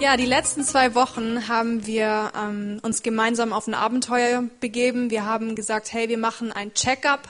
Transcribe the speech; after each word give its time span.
Ja, 0.00 0.16
die 0.16 0.26
letzten 0.26 0.62
zwei 0.62 0.94
Wochen 0.94 1.48
haben 1.48 1.84
wir 1.84 2.30
ähm, 2.36 2.78
uns 2.82 3.02
gemeinsam 3.02 3.52
auf 3.52 3.66
ein 3.66 3.74
Abenteuer 3.74 4.44
begeben. 4.60 5.10
Wir 5.10 5.24
haben 5.24 5.56
gesagt, 5.56 5.92
hey, 5.92 6.08
wir 6.08 6.18
machen 6.18 6.52
ein 6.52 6.72
Check-up 6.72 7.28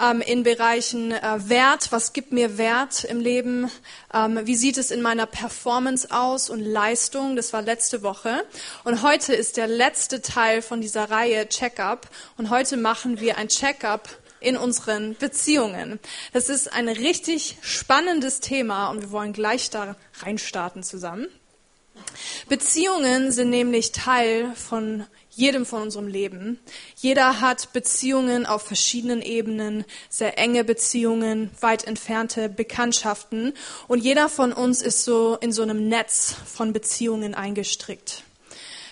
ähm, 0.00 0.20
in 0.20 0.42
Bereichen 0.42 1.12
äh, 1.12 1.48
Wert. 1.48 1.92
Was 1.92 2.12
gibt 2.12 2.32
mir 2.32 2.58
Wert 2.58 3.04
im 3.04 3.20
Leben? 3.20 3.70
Ähm, 4.12 4.40
wie 4.42 4.56
sieht 4.56 4.78
es 4.78 4.90
in 4.90 5.00
meiner 5.00 5.26
Performance 5.26 6.08
aus 6.10 6.50
und 6.50 6.58
Leistung? 6.58 7.36
Das 7.36 7.52
war 7.52 7.62
letzte 7.62 8.02
Woche. 8.02 8.44
Und 8.82 9.02
heute 9.02 9.32
ist 9.32 9.56
der 9.56 9.68
letzte 9.68 10.22
Teil 10.22 10.60
von 10.60 10.80
dieser 10.80 11.08
Reihe 11.08 11.48
Check-up. 11.48 12.08
Und 12.36 12.50
heute 12.50 12.78
machen 12.78 13.20
wir 13.20 13.38
ein 13.38 13.46
Check-up 13.46 14.08
in 14.40 14.56
unseren 14.56 15.14
Beziehungen. 15.14 16.00
Das 16.32 16.48
ist 16.48 16.72
ein 16.72 16.88
richtig 16.88 17.58
spannendes 17.62 18.40
Thema 18.40 18.90
und 18.90 19.02
wir 19.02 19.12
wollen 19.12 19.32
gleich 19.32 19.70
da 19.70 19.94
reinstarten 20.20 20.82
zusammen. 20.82 21.28
Beziehungen 22.48 23.32
sind 23.32 23.50
nämlich 23.50 23.92
Teil 23.92 24.54
von 24.54 25.06
jedem 25.30 25.64
von 25.64 25.82
unserem 25.82 26.08
Leben. 26.08 26.60
Jeder 26.96 27.40
hat 27.40 27.72
Beziehungen 27.72 28.44
auf 28.44 28.62
verschiedenen 28.62 29.22
Ebenen, 29.22 29.84
sehr 30.10 30.38
enge 30.38 30.62
Beziehungen, 30.64 31.50
weit 31.60 31.86
entfernte 31.86 32.48
Bekanntschaften 32.48 33.54
und 33.88 34.02
jeder 34.02 34.28
von 34.28 34.52
uns 34.52 34.82
ist 34.82 35.04
so 35.04 35.36
in 35.40 35.52
so 35.52 35.62
einem 35.62 35.88
Netz 35.88 36.34
von 36.46 36.72
Beziehungen 36.72 37.34
eingestrickt. 37.34 38.24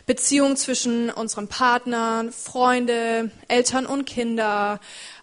Beziehungen 0.07 0.57
zwischen 0.57 1.11
unserem 1.11 1.47
Partner, 1.47 2.25
Freunde, 2.33 3.31
Eltern 3.47 3.87
und 3.87 4.07
Kinder, 4.07 4.81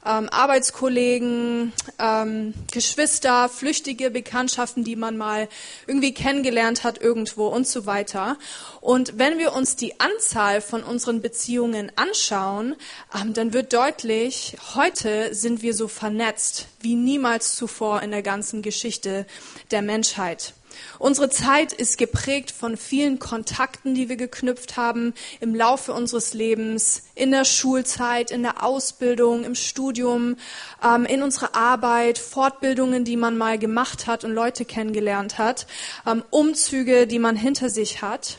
ähm, 0.08 0.30
Arbeitskollegen, 0.30 1.74
ähm, 2.00 2.54
Geschwister, 2.72 3.50
flüchtige 3.50 4.10
Bekanntschaften, 4.10 4.84
die 4.84 4.96
man 4.96 5.18
mal 5.18 5.50
irgendwie 5.86 6.14
kennengelernt 6.14 6.84
hat 6.84 7.02
irgendwo 7.02 7.48
und 7.48 7.68
so 7.68 7.86
weiter. 7.86 8.38
Und 8.82 9.18
wenn 9.18 9.38
wir 9.38 9.54
uns 9.54 9.76
die 9.76 10.00
Anzahl 10.00 10.62
von 10.62 10.84
unseren 10.84 11.22
Beziehungen 11.22 11.92
anschauen, 11.96 12.76
ähm, 13.14 13.34
dann 13.34 13.54
wird 13.54 13.74
deutlich, 13.74 14.56
heute 14.76 15.34
sind 15.36 15.62
wir 15.62 15.74
so 15.74 15.88
vernetzt 15.88 16.68
wie 16.80 16.96
niemals 16.96 17.56
zuvor 17.56 18.02
in 18.02 18.12
der 18.12 18.24
ganzen 18.24 18.62
Geschichte 18.62 19.26
der 19.72 19.82
Menschheit. 19.82 20.54
Unsere 21.00 21.30
Zeit 21.30 21.74
ist 21.74 21.98
geprägt 21.98 22.52
von 22.52 22.78
vielen 22.78 23.20
Kontakten, 23.20 23.96
die 23.96 24.10
wir 24.10 24.18
geknüpft 24.18 24.78
haben 24.78 25.14
im 25.40 25.54
Laufe 25.56 25.94
unseres 25.94 26.34
Lebens, 26.34 27.04
in 27.16 27.32
der 27.32 27.46
Schulzeit, 27.46 28.32
in 28.32 28.44
der 28.44 28.64
Ausbildung, 28.64 29.44
im 29.44 29.56
Studium, 29.56 30.38
ähm, 30.84 31.06
in 31.06 31.24
unserer 31.24 31.56
Arbeit, 31.56 32.18
Fortbildungen, 32.18 33.04
die 33.04 33.18
man 33.18 33.38
mal 33.38 33.58
gemacht 33.58 34.08
hat 34.08 34.24
und 34.24 34.34
Leute 34.34 34.66
kennengelernt 34.66 35.38
hat, 35.38 35.68
ähm, 36.06 36.24
Umzüge, 36.30 37.08
die 37.08 37.20
man 37.20 37.36
hinter 37.36 37.70
sich 37.70 38.02
hat. 38.02 38.38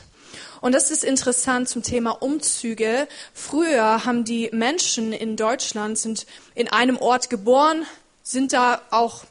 Und 0.61 0.75
das 0.75 0.91
ist 0.91 1.03
interessant 1.03 1.69
zum 1.69 1.83
Thema 1.83 2.11
Umzüge. 2.21 3.07
Früher 3.33 4.05
haben 4.05 4.25
die 4.25 4.49
Menschen 4.51 5.13
in 5.13 5.35
Deutschland 5.37 5.97
sind 5.97 6.25
in 6.55 6.67
einem 6.67 6.97
Ort 6.97 7.29
geboren, 7.29 7.85
sind 8.23 8.53
da 8.53 8.81
auch 8.91 9.23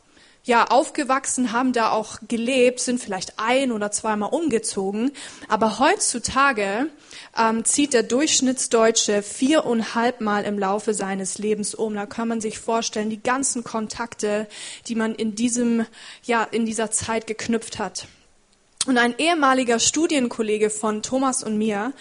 ja 0.49 0.65
aufgewachsen, 0.65 1.53
haben 1.53 1.73
da 1.73 1.91
auch 1.91 2.19
gelebt, 2.27 2.81
sind 2.81 3.01
vielleicht 3.01 3.35
ein 3.39 3.71
oder 3.71 3.93
zweimal 3.93 4.31
umgezogen. 4.31 5.13
Aber 5.47 5.79
heutzutage 5.79 6.91
ähm, 7.39 7.65
zieht 7.65 7.95
der 7.95 8.03
Durchschnittsdeutsche 8.03 9.23
viereinhalb 9.23 10.21
Mal 10.21 10.45
im 10.45 10.59
Laufe 10.59 10.95
seines 10.95 11.39
Lebens 11.39 11.75
um. 11.75 11.95
Da 11.95 12.07
kann 12.07 12.27
man 12.27 12.41
sich 12.41 12.59
vorstellen, 12.59 13.11
die 13.11 13.23
ganzen 13.23 13.63
Kontakte, 13.63 14.49
die 14.89 14.97
man 14.97 15.15
in 15.15 15.37
diesem, 15.37 15.87
ja, 16.25 16.43
in 16.43 16.67
dieser 16.67 16.91
Zeit 16.91 17.27
geknüpft 17.27 17.79
hat. 17.79 18.09
Und 18.89 18.97
ein 18.97 19.15
ehemaliger 19.19 19.81
Studienkollege 19.81 20.71
von 20.71 21.03
Thomas 21.03 21.43
und 21.43 21.59
mir, 21.59 21.93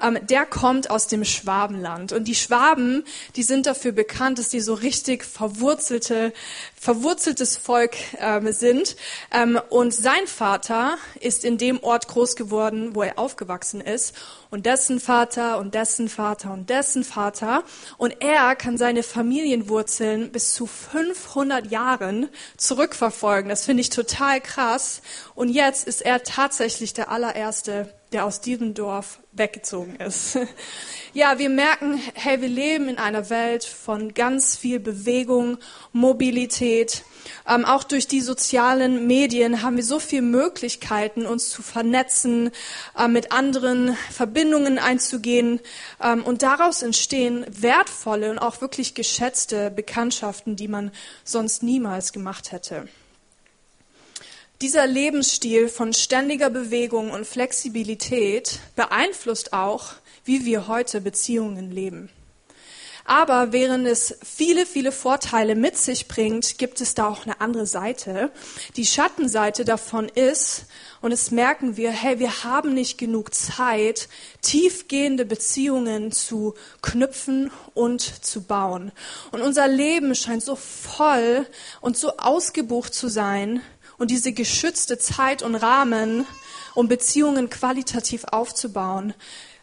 ähm, 0.00 0.16
der 0.30 0.46
kommt 0.46 0.90
aus 0.90 1.08
dem 1.08 1.24
Schwabenland. 1.24 2.12
Und 2.12 2.28
die 2.28 2.36
Schwaben, 2.36 3.02
die 3.34 3.42
sind 3.42 3.66
dafür 3.66 3.90
bekannt, 3.90 4.38
dass 4.38 4.50
die 4.50 4.60
so 4.60 4.74
richtig 4.74 5.24
verwurzelte, 5.24 6.32
verwurzeltes 6.80 7.56
Volk 7.56 7.96
ähm, 8.20 8.52
sind. 8.52 8.94
Ähm, 9.32 9.60
und 9.70 9.92
sein 9.92 10.28
Vater 10.28 10.98
ist 11.18 11.44
in 11.44 11.58
dem 11.58 11.82
Ort 11.82 12.06
groß 12.06 12.36
geworden, 12.36 12.94
wo 12.94 13.02
er 13.02 13.18
aufgewachsen 13.18 13.80
ist. 13.80 14.14
Und 14.50 14.66
dessen 14.66 15.00
Vater 15.00 15.58
und 15.58 15.74
dessen 15.74 16.08
Vater 16.08 16.52
und 16.52 16.70
dessen 16.70 17.04
Vater. 17.04 17.64
Und 17.98 18.22
er 18.22 18.54
kann 18.56 18.78
seine 18.78 19.02
Familienwurzeln 19.02 20.30
bis 20.30 20.54
zu 20.54 20.66
500 20.66 21.70
Jahren 21.70 22.28
zurückverfolgen. 22.56 23.48
Das 23.48 23.64
finde 23.64 23.80
ich 23.80 23.90
total 23.90 24.40
krass. 24.40 25.02
Und 25.34 25.48
jetzt 25.48 25.86
ist 25.86 26.02
er 26.02 26.22
tatsächlich 26.22 26.94
der 26.94 27.10
allererste, 27.10 27.92
der 28.12 28.24
aus 28.24 28.40
diesem 28.40 28.74
Dorf 28.74 29.20
weggezogen 29.32 29.96
ist. 29.96 30.38
Ja, 31.16 31.38
wir 31.38 31.48
merken, 31.48 31.98
hey, 32.12 32.42
wir 32.42 32.48
leben 32.48 32.90
in 32.90 32.98
einer 32.98 33.30
Welt 33.30 33.64
von 33.64 34.12
ganz 34.12 34.54
viel 34.54 34.78
Bewegung, 34.78 35.56
Mobilität. 35.94 37.04
Ähm, 37.48 37.64
auch 37.64 37.84
durch 37.84 38.06
die 38.06 38.20
sozialen 38.20 39.06
Medien 39.06 39.62
haben 39.62 39.76
wir 39.76 39.82
so 39.82 39.98
viele 39.98 40.20
Möglichkeiten, 40.20 41.24
uns 41.24 41.48
zu 41.48 41.62
vernetzen, 41.62 42.50
äh, 42.98 43.08
mit 43.08 43.32
anderen 43.32 43.96
Verbindungen 44.10 44.78
einzugehen. 44.78 45.60
Ähm, 46.02 46.22
und 46.22 46.42
daraus 46.42 46.82
entstehen 46.82 47.46
wertvolle 47.48 48.30
und 48.30 48.38
auch 48.38 48.60
wirklich 48.60 48.94
geschätzte 48.94 49.70
Bekanntschaften, 49.70 50.54
die 50.54 50.68
man 50.68 50.90
sonst 51.24 51.62
niemals 51.62 52.12
gemacht 52.12 52.52
hätte. 52.52 52.88
Dieser 54.62 54.86
Lebensstil 54.86 55.68
von 55.68 55.92
ständiger 55.92 56.48
Bewegung 56.48 57.10
und 57.10 57.26
Flexibilität 57.26 58.60
beeinflusst 58.74 59.52
auch, 59.52 59.92
wie 60.24 60.46
wir 60.46 60.66
heute 60.66 61.02
Beziehungen 61.02 61.70
leben. 61.70 62.08
Aber 63.04 63.52
während 63.52 63.86
es 63.86 64.18
viele, 64.24 64.64
viele 64.64 64.92
Vorteile 64.92 65.54
mit 65.54 65.76
sich 65.76 66.08
bringt, 66.08 66.56
gibt 66.56 66.80
es 66.80 66.94
da 66.94 67.06
auch 67.06 67.24
eine 67.24 67.40
andere 67.40 67.66
Seite. 67.66 68.32
Die 68.76 68.86
Schattenseite 68.86 69.66
davon 69.66 70.08
ist, 70.08 70.64
und 71.02 71.12
es 71.12 71.30
merken 71.30 71.76
wir, 71.76 71.90
hey, 71.90 72.18
wir 72.18 72.42
haben 72.42 72.74
nicht 72.74 72.98
genug 72.98 73.32
Zeit, 73.32 74.08
tiefgehende 74.40 75.24
Beziehungen 75.24 76.10
zu 76.10 76.54
knüpfen 76.82 77.52
und 77.74 78.00
zu 78.00 78.42
bauen. 78.42 78.90
Und 79.30 79.42
unser 79.42 79.68
Leben 79.68 80.14
scheint 80.16 80.42
so 80.42 80.56
voll 80.56 81.46
und 81.80 81.96
so 81.96 82.16
ausgebucht 82.16 82.92
zu 82.92 83.08
sein, 83.08 83.60
und 83.98 84.10
diese 84.10 84.32
geschützte 84.32 84.98
Zeit 84.98 85.42
und 85.42 85.54
Rahmen, 85.54 86.26
um 86.74 86.88
Beziehungen 86.88 87.50
qualitativ 87.50 88.24
aufzubauen 88.24 89.14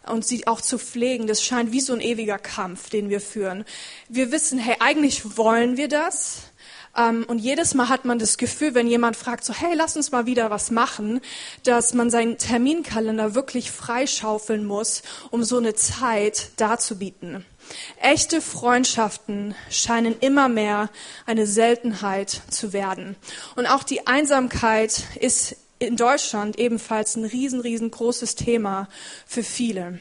und 0.05 0.25
sie 0.25 0.47
auch 0.47 0.61
zu 0.61 0.77
pflegen, 0.77 1.27
das 1.27 1.43
scheint 1.43 1.71
wie 1.71 1.79
so 1.79 1.93
ein 1.93 2.01
ewiger 2.01 2.37
Kampf, 2.37 2.89
den 2.89 3.09
wir 3.09 3.21
führen. 3.21 3.65
Wir 4.09 4.31
wissen, 4.31 4.59
hey, 4.59 4.75
eigentlich 4.79 5.37
wollen 5.37 5.77
wir 5.77 5.87
das. 5.87 6.51
Ähm, 6.95 7.25
und 7.27 7.39
jedes 7.39 7.73
Mal 7.73 7.89
hat 7.89 8.05
man 8.05 8.19
das 8.19 8.37
Gefühl, 8.37 8.75
wenn 8.75 8.87
jemand 8.87 9.15
fragt, 9.15 9.45
so, 9.45 9.53
hey, 9.53 9.73
lass 9.75 9.95
uns 9.95 10.11
mal 10.11 10.25
wieder 10.25 10.49
was 10.49 10.71
machen, 10.71 11.21
dass 11.63 11.93
man 11.93 12.09
seinen 12.09 12.37
Terminkalender 12.37 13.35
wirklich 13.35 13.71
freischaufeln 13.71 14.65
muss, 14.65 15.03
um 15.31 15.43
so 15.43 15.57
eine 15.57 15.73
Zeit 15.75 16.51
darzubieten. 16.57 17.45
Echte 18.01 18.41
Freundschaften 18.41 19.55
scheinen 19.69 20.17
immer 20.19 20.49
mehr 20.49 20.89
eine 21.25 21.47
Seltenheit 21.47 22.41
zu 22.49 22.73
werden. 22.73 23.15
Und 23.55 23.65
auch 23.65 23.83
die 23.83 24.07
Einsamkeit 24.07 25.03
ist 25.19 25.55
in 25.79 25.97
Deutschland 25.97 26.57
ebenfalls 26.59 27.15
ein 27.15 27.25
riesen, 27.25 27.59
riesengroßes 27.59 28.35
Thema 28.35 28.87
für 29.25 29.43
viele. 29.43 29.99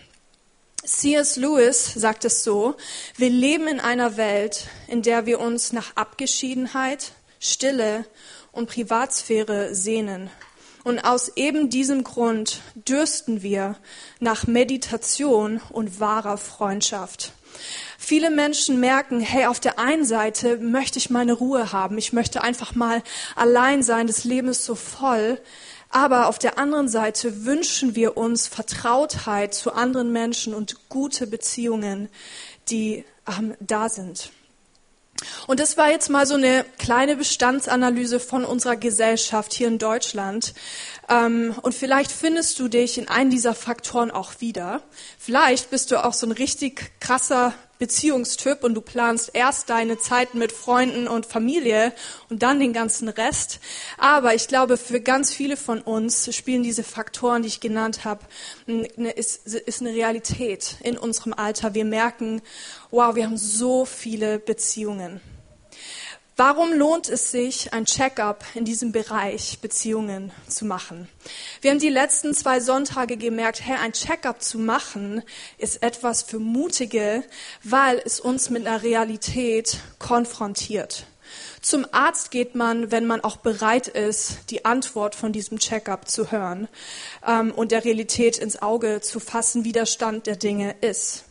C.S. 0.84 1.36
Lewis 1.36 1.94
sagt 1.94 2.24
es 2.24 2.42
so, 2.42 2.74
wir 3.16 3.30
leben 3.30 3.68
in 3.68 3.78
einer 3.78 4.16
Welt, 4.16 4.66
in 4.88 5.02
der 5.02 5.26
wir 5.26 5.38
uns 5.38 5.72
nach 5.72 5.94
Abgeschiedenheit, 5.94 7.12
Stille 7.38 8.04
und 8.50 8.68
Privatsphäre 8.68 9.74
sehnen. 9.74 10.30
Und 10.84 11.04
aus 11.04 11.36
eben 11.36 11.70
diesem 11.70 12.02
Grund 12.02 12.60
dürsten 12.74 13.42
wir 13.42 13.76
nach 14.18 14.48
Meditation 14.48 15.60
und 15.70 16.00
wahrer 16.00 16.36
Freundschaft. 16.36 17.32
Viele 17.98 18.30
Menschen 18.30 18.80
merken, 18.80 19.20
hey, 19.20 19.46
auf 19.46 19.60
der 19.60 19.78
einen 19.78 20.04
Seite 20.04 20.58
möchte 20.58 20.98
ich 20.98 21.10
meine 21.10 21.32
Ruhe 21.32 21.72
haben, 21.72 21.98
ich 21.98 22.12
möchte 22.12 22.42
einfach 22.42 22.74
mal 22.74 23.02
allein 23.36 23.82
sein, 23.82 24.06
das 24.06 24.24
Leben 24.24 24.48
ist 24.48 24.64
so 24.64 24.74
voll. 24.74 25.40
Aber 25.88 26.28
auf 26.28 26.38
der 26.38 26.58
anderen 26.58 26.88
Seite 26.88 27.44
wünschen 27.44 27.94
wir 27.94 28.16
uns 28.16 28.46
Vertrautheit 28.46 29.52
zu 29.52 29.72
anderen 29.72 30.10
Menschen 30.10 30.54
und 30.54 30.88
gute 30.88 31.26
Beziehungen, 31.26 32.08
die 32.70 33.04
ähm, 33.28 33.54
da 33.60 33.90
sind. 33.90 34.32
Und 35.46 35.60
das 35.60 35.76
war 35.76 35.90
jetzt 35.90 36.10
mal 36.10 36.26
so 36.26 36.34
eine 36.34 36.64
kleine 36.78 37.16
Bestandsanalyse 37.16 38.20
von 38.20 38.44
unserer 38.44 38.76
Gesellschaft 38.76 39.52
hier 39.52 39.68
in 39.68 39.78
Deutschland. 39.78 40.54
Ähm, 41.08 41.54
und 41.62 41.74
vielleicht 41.74 42.12
findest 42.12 42.58
du 42.58 42.68
dich 42.68 42.98
in 42.98 43.08
einem 43.08 43.30
dieser 43.30 43.54
Faktoren 43.54 44.10
auch 44.10 44.40
wieder. 44.40 44.82
Vielleicht 45.18 45.70
bist 45.70 45.90
du 45.90 46.04
auch 46.04 46.14
so 46.14 46.26
ein 46.26 46.32
richtig 46.32 46.92
krasser 47.00 47.54
Beziehungstyp 47.82 48.62
und 48.62 48.74
du 48.74 48.80
planst 48.80 49.32
erst 49.34 49.68
deine 49.68 49.98
Zeiten 49.98 50.38
mit 50.38 50.52
Freunden 50.52 51.08
und 51.08 51.26
Familie 51.26 51.92
und 52.30 52.44
dann 52.44 52.60
den 52.60 52.72
ganzen 52.72 53.08
Rest. 53.08 53.58
Aber 53.98 54.36
ich 54.36 54.46
glaube, 54.46 54.76
für 54.76 55.00
ganz 55.00 55.34
viele 55.34 55.56
von 55.56 55.80
uns 55.80 56.32
spielen 56.32 56.62
diese 56.62 56.84
Faktoren, 56.84 57.42
die 57.42 57.48
ich 57.48 57.58
genannt 57.58 58.04
habe, 58.04 58.20
ist, 59.16 59.48
ist 59.48 59.80
eine 59.80 59.90
Realität 59.90 60.76
in 60.84 60.96
unserem 60.96 61.32
Alter. 61.32 61.74
Wir 61.74 61.84
merken, 61.84 62.40
wow, 62.92 63.16
wir 63.16 63.24
haben 63.24 63.36
so 63.36 63.84
viele 63.84 64.38
Beziehungen. 64.38 65.20
Warum 66.36 66.72
lohnt 66.72 67.10
es 67.10 67.30
sich, 67.30 67.74
ein 67.74 67.84
Check-up 67.84 68.42
in 68.54 68.64
diesem 68.64 68.90
Bereich 68.90 69.58
Beziehungen 69.60 70.32
zu 70.48 70.64
machen? 70.64 71.06
Wir 71.60 71.70
haben 71.70 71.78
die 71.78 71.90
letzten 71.90 72.32
zwei 72.32 72.58
Sonntage 72.58 73.18
gemerkt, 73.18 73.60
hey, 73.62 73.76
ein 73.76 73.92
Check-up 73.92 74.42
zu 74.42 74.58
machen 74.58 75.22
ist 75.58 75.82
etwas 75.82 76.22
für 76.22 76.38
Mutige, 76.38 77.22
weil 77.62 78.00
es 78.02 78.18
uns 78.18 78.48
mit 78.48 78.66
einer 78.66 78.82
Realität 78.82 79.76
konfrontiert. 79.98 81.04
Zum 81.60 81.86
Arzt 81.92 82.30
geht 82.30 82.54
man, 82.54 82.90
wenn 82.90 83.04
man 83.06 83.22
auch 83.22 83.36
bereit 83.36 83.88
ist, 83.88 84.38
die 84.48 84.64
Antwort 84.64 85.14
von 85.14 85.32
diesem 85.32 85.58
Check-up 85.58 86.08
zu 86.08 86.32
hören 86.32 86.66
ähm, 87.26 87.52
und 87.52 87.72
der 87.72 87.84
Realität 87.84 88.38
ins 88.38 88.60
Auge 88.62 89.02
zu 89.02 89.20
fassen, 89.20 89.64
wie 89.64 89.72
der 89.72 89.86
Stand 89.86 90.26
der 90.26 90.36
Dinge 90.36 90.76
ist. 90.80 91.24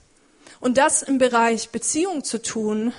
Und 0.60 0.78
das 0.78 1.02
im 1.02 1.18
Bereich 1.18 1.72
Beziehung 1.72 2.24
zu 2.24 2.40
tun, 2.40 2.94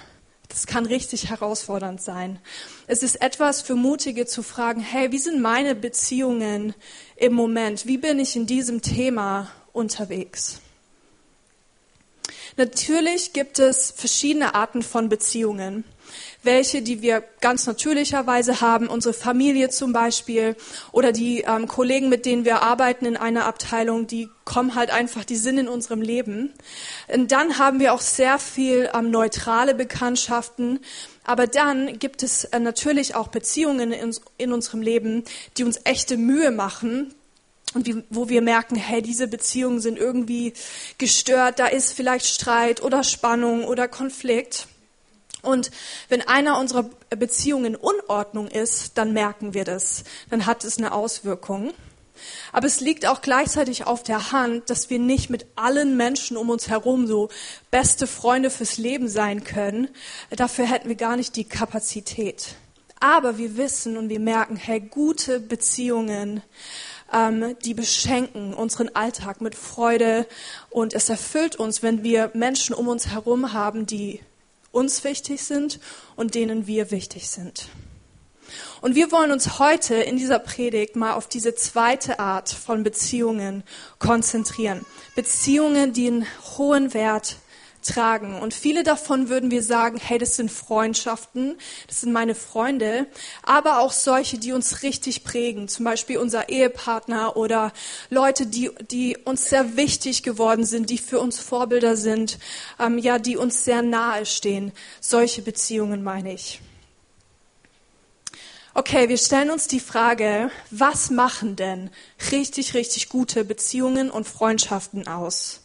das 0.53 0.67
kann 0.67 0.85
richtig 0.85 1.31
herausfordernd 1.31 2.03
sein. 2.03 2.39
Es 2.87 3.03
ist 3.03 3.23
etwas 3.23 3.63
für 3.63 3.75
Mutige 3.75 4.27
zu 4.27 4.43
fragen, 4.43 4.81
hey, 4.81 5.11
wie 5.11 5.19
sind 5.19 5.41
meine 5.41 5.75
Beziehungen 5.75 6.75
im 7.17 7.33
Moment? 7.33 7.87
Wie 7.87 7.97
bin 7.97 8.19
ich 8.19 8.37
in 8.37 8.47
diesem 8.47 8.83
Thema 8.83 9.51
unterwegs? 9.73 10.61
Natürlich 12.59 13.33
gibt 13.33 13.59
es 13.59 13.93
verschiedene 13.93 14.55
Arten 14.55 14.83
von 14.83 15.09
Beziehungen 15.09 15.85
welche, 16.43 16.83
die 16.83 17.03
wir 17.03 17.23
ganz 17.41 17.67
natürlicherweise 17.67 18.61
haben, 18.61 18.89
unsere 18.89 19.15
Familie 19.15 19.69
zum 19.71 19.93
Beispiel 19.93 20.57
oder 20.91 21.13
die 21.13 21.43
ähm, 21.43 21.69
Kollegen, 21.69 22.09
mit 22.09 22.27
denen 22.27 22.45
wir 22.45 22.63
arbeiten 22.63 23.07
in 23.07 23.17
einer 23.17 23.47
Abteilung, 23.47 24.07
die 24.07 24.29
kommen 24.45 24.75
halt 24.75 24.91
einfach, 24.91 25.25
die 25.25 25.37
sind 25.37 25.59
in 25.59 25.69
unserem 25.69 26.03
Leben. 26.03 26.53
Und 27.09 27.31
dann 27.33 27.59
haben 27.59 27.79
wir 27.79 27.93
auch 27.93 28.01
sehr 28.01 28.39
viel 28.39 28.91
ähm, 28.95 29.11
neutrale 29.11 29.75
Bekanntschaften, 29.75 30.81
aber 31.25 31.47
dann 31.47 31.99
gibt 31.99 32.23
es 32.23 32.45
äh, 32.45 32.59
natürlich 32.59 33.15
auch 33.15 33.29
Beziehungen 33.29 33.93
in, 33.93 34.15
in 34.39 34.53
unserem 34.53 34.83
Leben, 34.83 35.25
die 35.57 35.65
uns 35.65 35.81
echte 35.85 36.17
Mühe 36.17 36.51
machen, 36.51 37.15
und 37.75 37.87
wie, 37.87 38.03
wo 38.11 38.29
wir 38.29 38.43
merken, 38.43 38.77
hey, 38.77 39.01
diese 39.01 39.29
Beziehungen 39.29 39.81
sind 39.81 39.99
irgendwie 39.99 40.53
gestört, 40.99 41.59
da 41.59 41.67
ist 41.67 41.93
vielleicht 41.93 42.27
Streit 42.27 42.83
oder 42.83 43.03
Spannung 43.03 43.65
oder 43.65 43.89
Konflikt. 43.89 44.67
Und 45.43 45.71
wenn 46.09 46.23
einer 46.23 46.59
unserer 46.59 46.89
Beziehungen 47.11 47.75
in 47.75 47.77
Unordnung 47.77 48.47
ist, 48.47 48.97
dann 48.97 49.13
merken 49.13 49.55
wir 49.55 49.65
das. 49.65 50.05
Dann 50.31 50.47
hat 50.47 50.65
es 50.65 50.79
eine 50.79 50.93
Auswirkung. 50.93 51.73
Aber 52.53 52.67
es 52.67 52.81
liegt 52.81 53.07
auch 53.07 53.21
gleichzeitig 53.21 53.87
auf 53.87 54.05
der 54.05 54.31
Hand, 54.31 54.71
dass 54.71 54.91
wir 54.91 55.01
nicht 55.01 55.31
mit 55.31 55.47
allen 55.57 55.97
Menschen 55.97 56.37
um 56.37 56.51
uns 56.51 56.69
herum 56.69 57.07
so 57.07 57.29
beste 57.71 58.07
Freunde 58.07 58.51
fürs 58.51 58.79
Leben 58.79 59.09
sein 59.09 59.43
können. 59.43 59.89
Dafür 60.31 60.67
hätten 60.67 60.89
wir 60.89 60.97
gar 60.97 61.17
nicht 61.17 61.35
die 61.37 61.45
Kapazität. 61.45 62.55
Aber 63.01 63.37
wir 63.39 63.57
wissen 63.57 63.97
und 63.97 64.09
wir 64.09 64.21
merken, 64.21 64.55
hey, 64.55 64.79
gute 64.79 65.41
Beziehungen, 65.41 66.43
ähm, 67.13 67.57
die 67.65 67.75
beschenken 67.75 68.55
unseren 68.55 68.95
Alltag 68.95 69.41
mit 69.41 69.57
Freude 69.57 70.27
und 70.71 70.95
es 70.95 71.09
erfüllt 71.09 71.57
uns, 71.57 71.83
wenn 71.83 72.05
wir 72.05 72.31
Menschen 72.35 72.75
um 72.75 72.87
uns 72.87 73.09
herum 73.09 73.53
haben, 73.53 73.87
die 73.87 74.21
uns 74.73 75.05
wichtig 75.05 75.45
sind 75.45 75.79
und 76.17 76.35
denen 76.35 76.67
wir 76.67 76.91
wichtig 76.91 77.31
sind. 77.31 77.69
Und 78.81 78.97
wir 78.97 79.13
wollen 79.13 79.31
uns 79.31 79.59
heute 79.59 79.95
in 79.95 80.17
dieser 80.17 80.39
Predigt 80.39 80.97
mal 80.97 81.13
auf 81.13 81.29
diese 81.29 81.55
zweite 81.55 82.19
Art 82.19 82.51
von 82.51 82.83
Beziehungen 82.83 83.63
konzentrieren. 83.99 84.85
Beziehungen, 85.15 85.93
die 85.93 86.09
einen 86.09 86.27
hohen 86.57 86.93
Wert 86.93 87.37
tragen. 87.83 88.41
Und 88.41 88.55
viele 88.55 88.83
davon 88.83 89.29
würden 89.29 89.51
wir 89.51 89.63
sagen, 89.63 89.99
hey, 90.03 90.19
das 90.19 90.37
sind 90.37 90.51
Freundschaften, 90.51 91.57
das 91.87 92.01
sind 92.01 92.13
meine 92.13 92.35
Freunde, 92.35 93.07
aber 93.43 93.81
auch 93.81 93.93
solche, 93.93 94.39
die 94.39 94.53
uns 94.53 94.83
richtig 94.83 95.25
prägen, 95.25 95.69
zum 95.69 95.85
Beispiel 95.85 96.19
unser 96.19 96.49
Ehepartner 96.49 97.37
oder 97.37 97.73
Leute, 98.11 98.47
die, 98.47 98.71
die 98.91 99.17
uns 99.25 99.49
sehr 99.49 99.77
wichtig 99.77 100.23
geworden 100.23 100.65
sind, 100.65 100.91
die 100.91 100.99
für 100.99 101.21
uns 101.21 101.39
Vorbilder 101.39 101.97
sind, 101.97 102.39
ähm, 102.79 102.99
ja, 102.99 103.19
die 103.19 103.37
uns 103.37 103.65
sehr 103.65 103.83
nahe 103.83 104.27
stehen. 104.27 104.73
Solche 105.01 105.43
Beziehungen 105.43 106.03
meine 106.03 106.33
ich. 106.33 106.61
Okay, 108.75 109.11
wir 109.11 109.19
stellen 109.19 109.51
uns 109.51 109.69
die 109.69 109.81
Frage, 109.81 110.51
was 110.71 111.11
machen 111.11 111.57
denn 111.57 111.91
richtig, 112.31 112.73
richtig 112.73 113.11
gute 113.11 113.45
Beziehungen 113.45 114.11
und 114.11 114.27
Freundschaften 114.27 115.07
aus? 115.07 115.62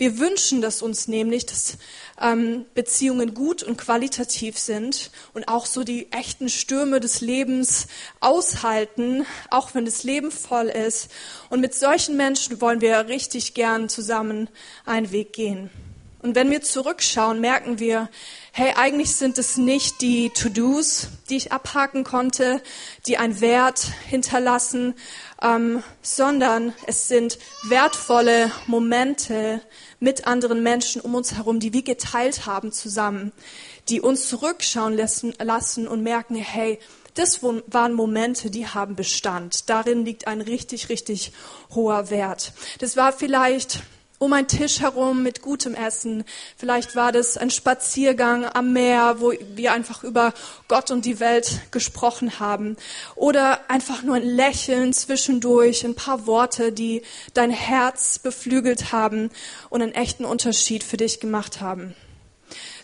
Wir 0.00 0.18
wünschen 0.18 0.62
das 0.62 0.80
uns 0.80 1.08
nämlich, 1.08 1.44
dass 1.44 1.76
ähm, 2.18 2.64
Beziehungen 2.72 3.34
gut 3.34 3.62
und 3.62 3.76
qualitativ 3.76 4.58
sind 4.58 5.10
und 5.34 5.46
auch 5.46 5.66
so 5.66 5.84
die 5.84 6.10
echten 6.10 6.48
Stürme 6.48 7.00
des 7.00 7.20
Lebens 7.20 7.86
aushalten, 8.18 9.26
auch 9.50 9.74
wenn 9.74 9.84
das 9.84 10.02
Leben 10.02 10.30
voll 10.30 10.68
ist. 10.68 11.10
Und 11.50 11.60
mit 11.60 11.74
solchen 11.74 12.16
Menschen 12.16 12.62
wollen 12.62 12.80
wir 12.80 13.08
richtig 13.08 13.52
gern 13.52 13.90
zusammen 13.90 14.48
einen 14.86 15.12
Weg 15.12 15.34
gehen. 15.34 15.68
Und 16.22 16.34
wenn 16.34 16.50
wir 16.50 16.60
zurückschauen, 16.60 17.40
merken 17.40 17.78
wir, 17.78 18.10
hey, 18.52 18.74
eigentlich 18.76 19.16
sind 19.16 19.38
es 19.38 19.56
nicht 19.56 20.02
die 20.02 20.28
To-Dos, 20.30 21.08
die 21.30 21.36
ich 21.36 21.52
abhaken 21.52 22.04
konnte, 22.04 22.62
die 23.06 23.16
einen 23.16 23.40
Wert 23.40 23.86
hinterlassen, 24.06 24.94
ähm, 25.42 25.82
sondern 26.02 26.74
es 26.86 27.08
sind 27.08 27.38
wertvolle 27.68 28.52
Momente 28.66 29.62
mit 30.00 30.26
anderen 30.26 30.62
Menschen 30.62 31.00
um 31.00 31.14
uns 31.14 31.34
herum, 31.34 31.60
die 31.60 31.72
wir 31.72 31.82
geteilt 31.82 32.46
haben 32.46 32.72
zusammen, 32.72 33.32
die 33.88 34.00
uns 34.00 34.28
zurückschauen 34.28 34.96
lassen, 34.96 35.34
lassen 35.40 35.86
und 35.86 36.02
merken, 36.02 36.34
hey, 36.34 36.78
das 37.14 37.42
waren 37.42 37.92
Momente, 37.92 38.50
die 38.50 38.66
haben 38.66 38.96
Bestand. 38.96 39.68
Darin 39.68 40.04
liegt 40.04 40.26
ein 40.26 40.40
richtig, 40.40 40.88
richtig 40.88 41.32
hoher 41.74 42.10
Wert. 42.10 42.52
Das 42.78 42.96
war 42.96 43.12
vielleicht 43.12 43.80
um 44.20 44.34
einen 44.34 44.48
Tisch 44.48 44.80
herum 44.80 45.22
mit 45.22 45.40
gutem 45.40 45.74
Essen. 45.74 46.24
Vielleicht 46.54 46.94
war 46.94 47.10
das 47.10 47.38
ein 47.38 47.48
Spaziergang 47.48 48.44
am 48.44 48.74
Meer, 48.74 49.16
wo 49.18 49.32
wir 49.54 49.72
einfach 49.72 50.04
über 50.04 50.34
Gott 50.68 50.90
und 50.90 51.06
die 51.06 51.20
Welt 51.20 51.62
gesprochen 51.70 52.38
haben. 52.38 52.76
Oder 53.16 53.60
einfach 53.68 54.02
nur 54.02 54.16
ein 54.16 54.22
Lächeln 54.22 54.92
zwischendurch, 54.92 55.86
ein 55.86 55.94
paar 55.94 56.26
Worte, 56.26 56.70
die 56.70 57.00
dein 57.32 57.50
Herz 57.50 58.18
beflügelt 58.18 58.92
haben 58.92 59.30
und 59.70 59.80
einen 59.80 59.92
echten 59.92 60.26
Unterschied 60.26 60.84
für 60.84 60.98
dich 60.98 61.18
gemacht 61.18 61.62
haben. 61.62 61.96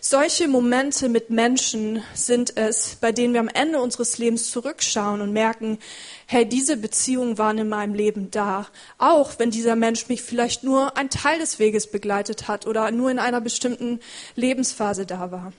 Solche 0.01 0.47
Momente 0.47 1.09
mit 1.09 1.29
Menschen 1.29 2.03
sind 2.13 2.55
es, 2.55 2.97
bei 3.01 3.11
denen 3.11 3.33
wir 3.33 3.39
am 3.39 3.47
Ende 3.47 3.81
unseres 3.81 4.17
Lebens 4.17 4.51
zurückschauen 4.51 5.21
und 5.21 5.33
merken, 5.33 5.79
hey, 6.27 6.47
diese 6.47 6.77
Beziehungen 6.77 7.37
waren 7.37 7.57
in 7.57 7.69
meinem 7.69 7.93
Leben 7.93 8.29
da. 8.29 8.67
Auch 8.97 9.39
wenn 9.39 9.49
dieser 9.49 9.75
Mensch 9.75 10.07
mich 10.07 10.21
vielleicht 10.21 10.63
nur 10.63 10.95
einen 10.97 11.09
Teil 11.09 11.39
des 11.39 11.59
Weges 11.59 11.87
begleitet 11.87 12.47
hat 12.47 12.67
oder 12.67 12.91
nur 12.91 13.09
in 13.09 13.19
einer 13.19 13.41
bestimmten 13.41 13.99
Lebensphase 14.35 15.05
da 15.05 15.31
war. 15.31 15.51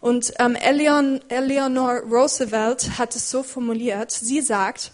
Und 0.00 0.32
ähm, 0.38 0.54
Eleanor 0.56 2.00
Roosevelt 2.00 2.98
hat 2.98 3.14
es 3.16 3.30
so 3.30 3.42
formuliert, 3.42 4.10
sie 4.10 4.40
sagt, 4.40 4.92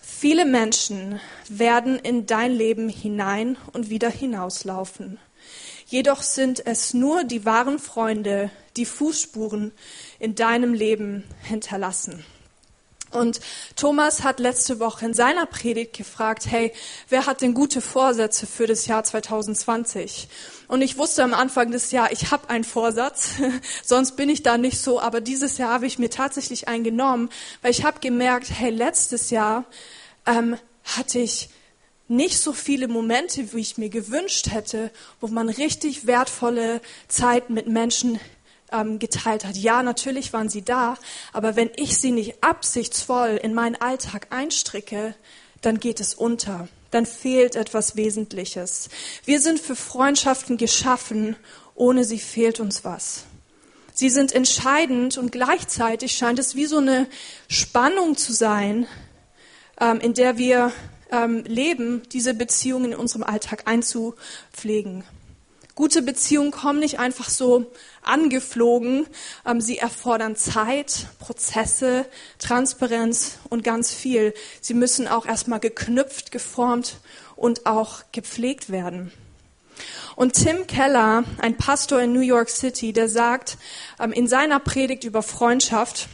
viele 0.00 0.44
Menschen 0.44 1.20
werden 1.48 1.98
in 1.98 2.26
dein 2.26 2.52
Leben 2.52 2.88
hinein 2.88 3.56
und 3.72 3.88
wieder 3.88 4.10
hinauslaufen. 4.10 5.18
Jedoch 5.88 6.22
sind 6.22 6.66
es 6.66 6.92
nur 6.92 7.24
die 7.24 7.46
wahren 7.46 7.78
Freunde, 7.78 8.50
die 8.76 8.84
Fußspuren 8.84 9.72
in 10.18 10.34
deinem 10.34 10.74
Leben 10.74 11.24
hinterlassen. 11.42 12.26
Und 13.10 13.40
Thomas 13.74 14.22
hat 14.22 14.38
letzte 14.38 14.80
Woche 14.80 15.06
in 15.06 15.14
seiner 15.14 15.46
Predigt 15.46 15.96
gefragt, 15.96 16.44
hey, 16.46 16.74
wer 17.08 17.24
hat 17.24 17.40
denn 17.40 17.54
gute 17.54 17.80
Vorsätze 17.80 18.46
für 18.46 18.66
das 18.66 18.86
Jahr 18.86 19.02
2020? 19.02 20.28
Und 20.68 20.82
ich 20.82 20.98
wusste 20.98 21.24
am 21.24 21.32
Anfang 21.32 21.70
des 21.70 21.90
Jahres, 21.90 22.12
ich 22.12 22.30
habe 22.30 22.50
einen 22.50 22.64
Vorsatz, 22.64 23.30
sonst 23.82 24.16
bin 24.16 24.28
ich 24.28 24.42
da 24.42 24.58
nicht 24.58 24.78
so, 24.78 25.00
aber 25.00 25.22
dieses 25.22 25.56
Jahr 25.56 25.72
habe 25.72 25.86
ich 25.86 25.98
mir 25.98 26.10
tatsächlich 26.10 26.68
einen 26.68 26.84
genommen, 26.84 27.30
weil 27.62 27.70
ich 27.70 27.82
habe 27.82 28.00
gemerkt, 28.00 28.50
hey, 28.50 28.70
letztes 28.70 29.30
Jahr 29.30 29.64
ähm, 30.26 30.58
hatte 30.84 31.18
ich 31.18 31.48
nicht 32.08 32.38
so 32.38 32.52
viele 32.52 32.88
Momente, 32.88 33.52
wie 33.52 33.60
ich 33.60 33.78
mir 33.78 33.90
gewünscht 33.90 34.50
hätte, 34.50 34.90
wo 35.20 35.28
man 35.28 35.48
richtig 35.48 36.06
wertvolle 36.06 36.80
Zeit 37.06 37.50
mit 37.50 37.68
Menschen 37.68 38.18
ähm, 38.72 38.98
geteilt 38.98 39.44
hat. 39.44 39.56
Ja, 39.56 39.82
natürlich 39.82 40.32
waren 40.32 40.48
sie 40.48 40.62
da, 40.62 40.96
aber 41.32 41.56
wenn 41.56 41.70
ich 41.76 41.98
sie 41.98 42.10
nicht 42.10 42.42
absichtsvoll 42.42 43.38
in 43.42 43.54
meinen 43.54 43.76
Alltag 43.76 44.28
einstricke, 44.30 45.14
dann 45.60 45.80
geht 45.80 46.00
es 46.00 46.14
unter. 46.14 46.68
Dann 46.90 47.04
fehlt 47.04 47.56
etwas 47.56 47.96
Wesentliches. 47.96 48.88
Wir 49.24 49.40
sind 49.40 49.60
für 49.60 49.76
Freundschaften 49.76 50.56
geschaffen, 50.56 51.36
ohne 51.74 52.04
sie 52.04 52.18
fehlt 52.18 52.60
uns 52.60 52.84
was. 52.84 53.24
Sie 53.92 54.10
sind 54.10 54.32
entscheidend 54.32 55.18
und 55.18 55.32
gleichzeitig 55.32 56.12
scheint 56.12 56.38
es 56.38 56.54
wie 56.54 56.66
so 56.66 56.78
eine 56.78 57.06
Spannung 57.48 58.16
zu 58.16 58.32
sein, 58.32 58.86
ähm, 59.80 60.00
in 60.00 60.14
der 60.14 60.38
wir 60.38 60.72
ähm, 61.10 61.44
leben, 61.44 62.02
diese 62.12 62.34
Beziehungen 62.34 62.92
in 62.92 62.98
unserem 62.98 63.22
Alltag 63.22 63.62
einzupflegen. 63.66 65.04
Gute 65.78 66.02
Beziehungen 66.02 66.50
kommen 66.50 66.80
nicht 66.80 66.98
einfach 66.98 67.28
so 67.28 67.70
angeflogen. 68.02 69.06
Ähm, 69.46 69.60
sie 69.60 69.78
erfordern 69.78 70.34
Zeit, 70.34 71.06
Prozesse, 71.20 72.04
Transparenz 72.40 73.38
und 73.48 73.62
ganz 73.62 73.94
viel. 73.94 74.34
Sie 74.60 74.74
müssen 74.74 75.06
auch 75.06 75.24
erstmal 75.24 75.60
geknüpft, 75.60 76.32
geformt 76.32 76.96
und 77.36 77.66
auch 77.66 78.02
gepflegt 78.10 78.70
werden. 78.70 79.12
Und 80.16 80.32
Tim 80.32 80.66
Keller, 80.66 81.22
ein 81.40 81.56
Pastor 81.56 82.00
in 82.00 82.12
New 82.12 82.22
York 82.22 82.50
City, 82.50 82.92
der 82.92 83.08
sagt 83.08 83.56
ähm, 84.00 84.10
in 84.10 84.26
seiner 84.26 84.58
Predigt 84.58 85.04
über 85.04 85.22
Freundschaft, 85.22 86.08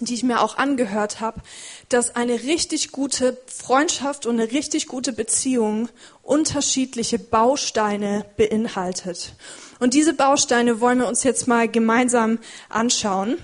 die 0.00 0.14
ich 0.14 0.22
mir 0.22 0.40
auch 0.40 0.58
angehört 0.58 1.20
habe, 1.20 1.40
dass 1.88 2.16
eine 2.16 2.42
richtig 2.42 2.92
gute 2.92 3.38
Freundschaft 3.46 4.26
und 4.26 4.38
eine 4.40 4.52
richtig 4.52 4.88
gute 4.88 5.12
Beziehung 5.12 5.88
unterschiedliche 6.22 7.18
Bausteine 7.18 8.26
beinhaltet. 8.36 9.32
Und 9.78 9.94
diese 9.94 10.12
Bausteine 10.12 10.80
wollen 10.80 10.98
wir 10.98 11.08
uns 11.08 11.22
jetzt 11.22 11.48
mal 11.48 11.68
gemeinsam 11.68 12.38
anschauen. 12.68 13.38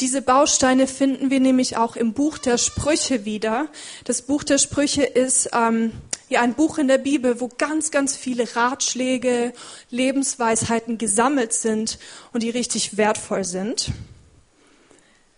Diese 0.00 0.22
Bausteine 0.22 0.86
finden 0.86 1.30
wir 1.30 1.40
nämlich 1.40 1.76
auch 1.76 1.96
im 1.96 2.12
Buch 2.12 2.38
der 2.38 2.58
Sprüche 2.58 3.24
wieder. 3.24 3.68
Das 4.04 4.22
Buch 4.22 4.44
der 4.44 4.58
Sprüche 4.58 5.02
ist 5.02 5.50
ähm, 5.52 5.92
ja 6.28 6.40
ein 6.40 6.54
Buch 6.54 6.78
in 6.78 6.88
der 6.88 6.98
Bibel, 6.98 7.40
wo 7.40 7.48
ganz, 7.48 7.90
ganz 7.90 8.16
viele 8.16 8.56
Ratschläge, 8.56 9.52
Lebensweisheiten 9.90 10.98
gesammelt 10.98 11.52
sind 11.52 11.98
und 12.32 12.42
die 12.42 12.50
richtig 12.50 12.96
wertvoll 12.96 13.44
sind. 13.44 13.92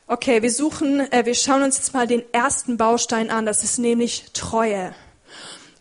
Okay, 0.08 0.40
wir 0.40 0.52
suchen, 0.52 1.00
äh, 1.10 1.26
wir 1.26 1.34
schauen 1.34 1.64
uns 1.64 1.78
jetzt 1.78 1.92
mal 1.92 2.06
den 2.06 2.22
ersten 2.32 2.76
Baustein 2.76 3.28
an. 3.28 3.44
Das 3.44 3.64
ist 3.64 3.80
nämlich 3.80 4.26
Treue. 4.34 4.94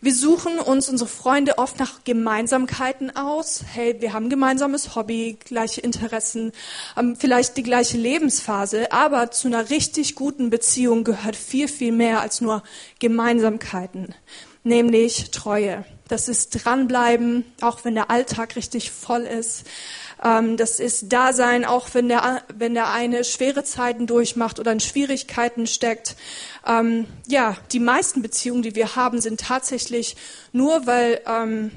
Wir 0.00 0.12
suchen 0.12 0.58
uns 0.58 0.88
unsere 0.88 1.08
Freunde 1.08 1.58
oft 1.58 1.78
nach 1.78 2.02
Gemeinsamkeiten 2.02 3.14
aus. 3.14 3.62
Hey, 3.72 4.00
wir 4.00 4.12
haben 4.12 4.28
gemeinsames 4.28 4.96
Hobby, 4.96 5.38
gleiche 5.44 5.80
Interessen, 5.80 6.50
ähm, 6.96 7.14
vielleicht 7.14 7.56
die 7.56 7.62
gleiche 7.62 7.98
Lebensphase. 7.98 8.90
Aber 8.90 9.30
zu 9.30 9.46
einer 9.46 9.70
richtig 9.70 10.16
guten 10.16 10.50
Beziehung 10.50 11.04
gehört 11.04 11.36
viel, 11.36 11.68
viel 11.68 11.92
mehr 11.92 12.20
als 12.20 12.40
nur 12.40 12.64
Gemeinsamkeiten. 12.98 14.12
Nämlich 14.64 15.30
Treue. 15.30 15.84
Das 16.08 16.28
ist 16.28 16.50
dranbleiben, 16.50 17.44
auch 17.60 17.84
wenn 17.84 17.94
der 17.94 18.10
Alltag 18.10 18.56
richtig 18.56 18.90
voll 18.90 19.22
ist. 19.22 19.64
Ähm, 20.22 20.56
das 20.56 20.80
ist 20.80 21.12
Dasein, 21.12 21.64
auch 21.64 21.88
wenn 21.92 22.08
der, 22.08 22.42
wenn 22.54 22.74
der 22.74 22.90
eine 22.90 23.24
schwere 23.24 23.64
Zeiten 23.64 24.06
durchmacht 24.06 24.58
oder 24.58 24.72
in 24.72 24.80
Schwierigkeiten 24.80 25.66
steckt. 25.66 26.16
Ähm, 26.66 27.06
ja, 27.26 27.56
die 27.72 27.80
meisten 27.80 28.22
Beziehungen, 28.22 28.62
die 28.62 28.74
wir 28.74 28.96
haben, 28.96 29.20
sind 29.20 29.40
tatsächlich 29.40 30.16
nur, 30.52 30.86
weil 30.86 31.20
ähm, 31.26 31.70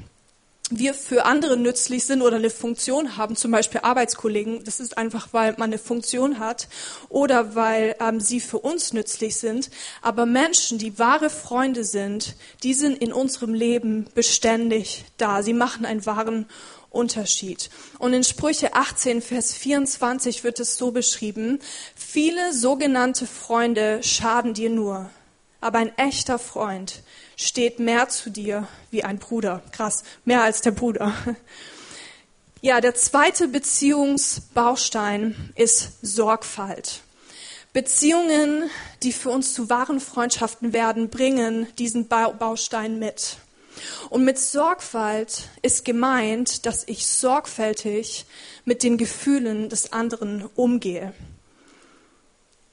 wir 0.69 0.93
für 0.93 1.25
andere 1.25 1.57
nützlich 1.57 2.05
sind 2.05 2.21
oder 2.21 2.35
eine 2.35 2.49
Funktion 2.49 3.17
haben, 3.17 3.35
zum 3.35 3.51
Beispiel 3.51 3.81
Arbeitskollegen, 3.81 4.63
das 4.63 4.79
ist 4.79 4.97
einfach, 4.97 5.29
weil 5.31 5.53
man 5.53 5.69
eine 5.69 5.79
Funktion 5.79 6.39
hat 6.39 6.67
oder 7.09 7.55
weil 7.55 7.95
ähm, 7.99 8.19
sie 8.19 8.39
für 8.39 8.59
uns 8.59 8.93
nützlich 8.93 9.37
sind. 9.37 9.69
Aber 10.01 10.25
Menschen, 10.25 10.77
die 10.77 10.99
wahre 10.99 11.29
Freunde 11.29 11.83
sind, 11.83 12.35
die 12.63 12.73
sind 12.73 13.01
in 13.01 13.13
unserem 13.13 13.53
Leben 13.53 14.05
beständig 14.13 15.05
da. 15.17 15.41
Sie 15.43 15.53
machen 15.53 15.85
einen 15.85 16.05
wahren 16.05 16.45
Unterschied. 16.91 17.69
Und 17.99 18.13
in 18.13 18.23
Sprüche 18.23 18.73
18, 18.73 19.21
Vers 19.21 19.53
24 19.53 20.43
wird 20.43 20.59
es 20.59 20.77
so 20.77 20.91
beschrieben, 20.91 21.59
viele 21.95 22.53
sogenannte 22.53 23.27
Freunde 23.27 24.01
schaden 24.01 24.53
dir 24.53 24.69
nur, 24.69 25.09
aber 25.61 25.79
ein 25.79 25.95
echter 25.97 26.39
Freund 26.39 27.03
steht 27.39 27.79
mehr 27.79 28.09
zu 28.09 28.29
dir 28.29 28.67
wie 28.91 29.03
ein 29.03 29.17
Bruder. 29.17 29.63
Krass, 29.71 30.03
mehr 30.25 30.43
als 30.43 30.61
der 30.61 30.71
Bruder. 30.71 31.13
Ja, 32.61 32.81
der 32.81 32.93
zweite 32.93 33.47
Beziehungsbaustein 33.47 35.53
ist 35.55 35.93
Sorgfalt. 36.01 36.99
Beziehungen, 37.71 38.69
die 39.01 39.13
für 39.13 39.29
uns 39.29 39.53
zu 39.53 39.69
wahren 39.69 40.01
Freundschaften 40.01 40.73
werden, 40.73 41.09
bringen 41.09 41.67
diesen 41.77 42.09
Baustein 42.09 42.99
mit. 42.99 43.37
Und 44.09 44.25
mit 44.25 44.37
Sorgfalt 44.37 45.47
ist 45.61 45.85
gemeint, 45.85 46.65
dass 46.65 46.83
ich 46.85 47.07
sorgfältig 47.07 48.25
mit 48.65 48.83
den 48.83 48.97
Gefühlen 48.97 49.69
des 49.69 49.93
anderen 49.93 50.45
umgehe. 50.55 51.13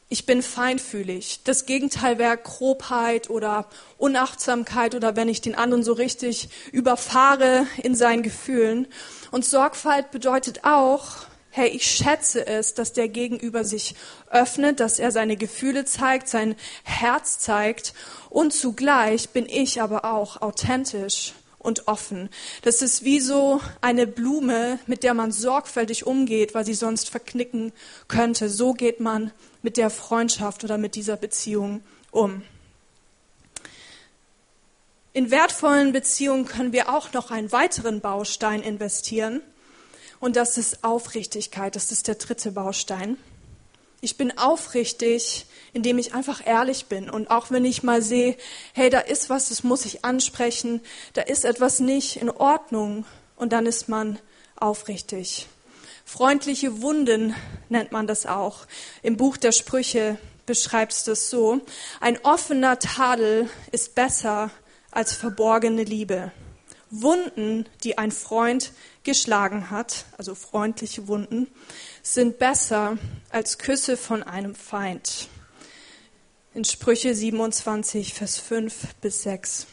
Ich 0.09 0.25
bin 0.25 0.41
feinfühlig. 0.41 1.41
Das 1.43 1.67
Gegenteil 1.67 2.19
wäre 2.19 2.37
Grobheit 2.37 3.29
oder 3.29 3.67
Unachtsamkeit 3.99 4.95
oder 4.95 5.17
wenn 5.17 5.29
ich 5.29 5.41
den 5.41 5.57
anderen 5.57 5.83
so 5.83 5.93
richtig 5.93 6.49
überfahre 6.71 7.67
in 7.83 7.97
seinen 7.97 8.23
Gefühlen. 8.23 8.87
Und 9.33 9.45
Sorgfalt 9.45 10.13
bedeutet 10.13 10.63
auch, 10.63 11.27
hey, 11.51 11.71
ich 11.71 11.87
schätze 11.87 12.47
es, 12.47 12.75
dass 12.75 12.93
der 12.93 13.09
Gegenüber 13.09 13.65
sich 13.65 13.97
öffnet, 14.31 14.79
dass 14.79 15.01
er 15.01 15.11
seine 15.11 15.37
Gefühle 15.37 15.85
zeigt, 15.87 16.29
sein 16.29 16.55
Herz 16.85 17.41
zeigt 17.41 17.93
und 18.31 18.53
zugleich 18.53 19.31
bin 19.31 19.47
ich 19.47 19.83
aber 19.83 20.05
auch 20.05 20.41
authentisch 20.41 21.33
und 21.67 21.89
offen. 21.89 22.31
Das 22.63 22.81
ist 22.81 23.05
wie 23.05 23.21
so 23.21 23.61
eine 23.81 24.07
Blume, 24.07 24.79
mit 24.87 25.03
der 25.03 25.13
man 25.13 25.33
sorgfältig 25.33 26.07
umgeht, 26.07 26.55
weil 26.55 26.65
sie 26.65 26.75
sonst 26.75 27.11
verknicken 27.11 27.73
könnte. 28.09 28.49
So 28.49 28.73
geht 28.73 29.01
man 29.01 29.33
mit 29.63 29.77
der 29.77 29.91
Freundschaft 29.91 30.65
oder 30.65 30.79
mit 30.79 30.95
dieser 30.95 31.17
Beziehung 31.17 31.83
um. 32.13 32.43
In 35.13 35.31
wertvollen 35.31 35.93
Beziehungen 35.93 36.47
können 36.47 36.73
wir 36.73 36.95
auch 36.95 37.13
noch 37.13 37.31
einen 37.31 37.51
weiteren 37.51 38.01
Baustein 38.01 38.63
investieren. 38.63 39.43
Und 40.21 40.37
das 40.37 40.59
ist 40.59 40.85
Aufrichtigkeit. 40.85 41.75
Das 41.75 41.91
ist 41.91 42.07
der 42.07 42.15
dritte 42.15 42.53
Baustein. 42.53 43.17
Ich 44.01 44.17
bin 44.17 44.39
aufrichtig, 44.39 45.47
indem 45.77 45.99
ich 45.99 46.15
einfach 46.15 46.45
ehrlich 46.47 46.87
bin. 46.87 47.11
Und 47.11 47.31
auch 47.31 47.51
wenn 47.51 47.67
ich 47.67 47.83
mal 47.83 48.01
sehe, 48.01 48.39
hey, 48.73 48.89
da 48.89 48.99
ist 48.99 49.29
was, 49.29 49.51
das 49.51 49.63
muss 49.63 49.85
ich 49.85 50.07
ansprechen, 50.07 50.81
da 51.13 51.21
ist 51.21 51.45
etwas 51.45 51.81
nicht 51.81 52.17
in 52.17 52.31
Ordnung. 52.31 53.05
Und 53.37 53.53
dann 53.53 53.67
ist 53.67 53.87
man 53.87 54.19
aufrichtig. 54.59 55.47
Freundliche 56.07 56.81
Wunden 56.81 57.35
nennt 57.69 57.93
man 57.93 58.07
das 58.07 58.25
auch. 58.25 58.67
Im 59.03 59.19
Buch 59.19 59.37
der 59.37 59.53
Sprüche 59.53 60.17
beschreibt 60.47 60.93
es 60.93 61.05
das 61.05 61.29
so. 61.29 61.61
Ein 62.01 62.19
offener 62.25 62.79
Tadel 62.79 63.51
ist 63.71 63.95
besser 63.95 64.51
als 64.91 65.13
verborgene 65.13 65.85
Liebe. 65.85 66.33
Wunden, 66.89 67.67
die 67.85 67.99
ein 67.99 68.13
Freund 68.13 68.73
geschlagen 69.03 69.71
hat, 69.71 70.07
also 70.17 70.35
freundliche 70.35 71.07
Wunden, 71.07 71.49
sind 72.03 72.39
besser 72.39 72.97
als 73.29 73.59
Küsse 73.59 73.99
von 73.99 74.23
einem 74.23 74.55
Feind. 74.55 75.29
In 76.57 76.65
Sprüche 76.65 77.15
27, 77.15 78.15
Vers 78.15 78.39
5 78.39 78.95
bis 79.03 79.25
6. 79.25 79.67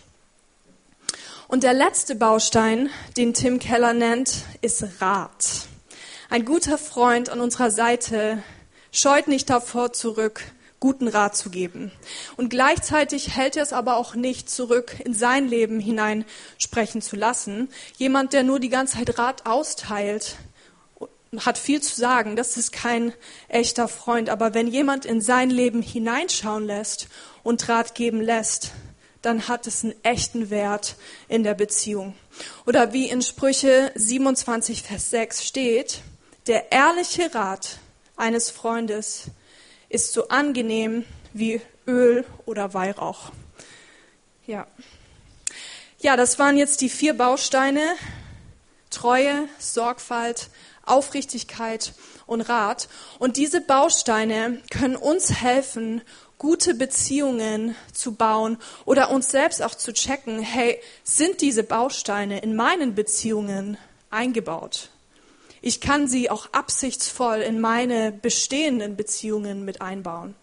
Und 1.47 1.63
der 1.63 1.73
letzte 1.73 2.13
Baustein, 2.13 2.89
den 3.15 3.33
Tim 3.33 3.59
Keller 3.59 3.93
nennt, 3.93 4.43
ist 4.59 4.85
Rat. 4.99 5.69
Ein 6.29 6.43
guter 6.43 6.77
Freund 6.77 7.29
an 7.29 7.39
unserer 7.39 7.71
Seite 7.71 8.43
scheut 8.91 9.29
nicht 9.29 9.49
davor 9.49 9.93
zurück, 9.93 10.43
guten 10.81 11.07
Rat 11.07 11.37
zu 11.37 11.49
geben. 11.49 11.93
Und 12.35 12.49
gleichzeitig 12.49 13.33
hält 13.33 13.55
er 13.55 13.63
es 13.63 13.71
aber 13.71 13.95
auch 13.95 14.13
nicht 14.13 14.49
zurück, 14.49 14.97
in 15.05 15.13
sein 15.13 15.47
Leben 15.47 15.79
hinein 15.79 16.25
sprechen 16.57 17.01
zu 17.01 17.15
lassen. 17.15 17.69
Jemand, 17.95 18.33
der 18.33 18.43
nur 18.43 18.59
die 18.59 18.67
ganze 18.67 18.97
Zeit 18.97 19.17
Rat 19.17 19.45
austeilt, 19.45 20.35
hat 21.39 21.57
viel 21.57 21.81
zu 21.81 21.95
sagen, 21.95 22.35
das 22.35 22.57
ist 22.57 22.71
kein 22.71 23.13
echter 23.47 23.87
Freund. 23.87 24.29
Aber 24.29 24.53
wenn 24.53 24.67
jemand 24.67 25.05
in 25.05 25.21
sein 25.21 25.49
Leben 25.49 25.81
hineinschauen 25.81 26.65
lässt 26.65 27.07
und 27.43 27.67
Rat 27.69 27.95
geben 27.95 28.21
lässt, 28.21 28.71
dann 29.21 29.47
hat 29.47 29.67
es 29.67 29.83
einen 29.83 29.95
echten 30.03 30.49
Wert 30.49 30.95
in 31.27 31.43
der 31.43 31.53
Beziehung. 31.53 32.15
Oder 32.65 32.93
wie 32.93 33.09
in 33.09 33.21
Sprüche 33.21 33.91
27, 33.95 34.83
Vers 34.83 35.09
6 35.09 35.45
steht, 35.45 36.01
der 36.47 36.71
ehrliche 36.71 37.33
Rat 37.33 37.79
eines 38.17 38.51
Freundes 38.51 39.25
ist 39.89 40.11
so 40.13 40.27
angenehm 40.27 41.05
wie 41.31 41.61
Öl 41.87 42.25
oder 42.45 42.73
Weihrauch. 42.73 43.31
Ja. 44.45 44.67
Ja, 45.99 46.17
das 46.17 46.37
waren 46.37 46.57
jetzt 46.57 46.81
die 46.81 46.89
vier 46.89 47.15
Bausteine. 47.15 47.95
Treue, 48.89 49.47
Sorgfalt, 49.57 50.49
Aufrichtigkeit 50.85 51.93
und 52.25 52.41
Rat. 52.41 52.87
Und 53.19 53.37
diese 53.37 53.61
Bausteine 53.61 54.61
können 54.69 54.95
uns 54.95 55.31
helfen, 55.41 56.01
gute 56.37 56.73
Beziehungen 56.73 57.75
zu 57.93 58.15
bauen 58.15 58.57
oder 58.85 59.11
uns 59.11 59.29
selbst 59.29 59.61
auch 59.61 59.75
zu 59.75 59.93
checken, 59.93 60.39
hey, 60.39 60.79
sind 61.03 61.41
diese 61.41 61.63
Bausteine 61.63 62.39
in 62.39 62.55
meinen 62.55 62.95
Beziehungen 62.95 63.77
eingebaut? 64.09 64.89
Ich 65.61 65.79
kann 65.79 66.09
sie 66.09 66.29
auch 66.29 66.49
absichtsvoll 66.51 67.37
in 67.37 67.61
meine 67.61 68.11
bestehenden 68.11 68.97
Beziehungen 68.97 69.63
mit 69.63 69.81
einbauen. 69.81 70.35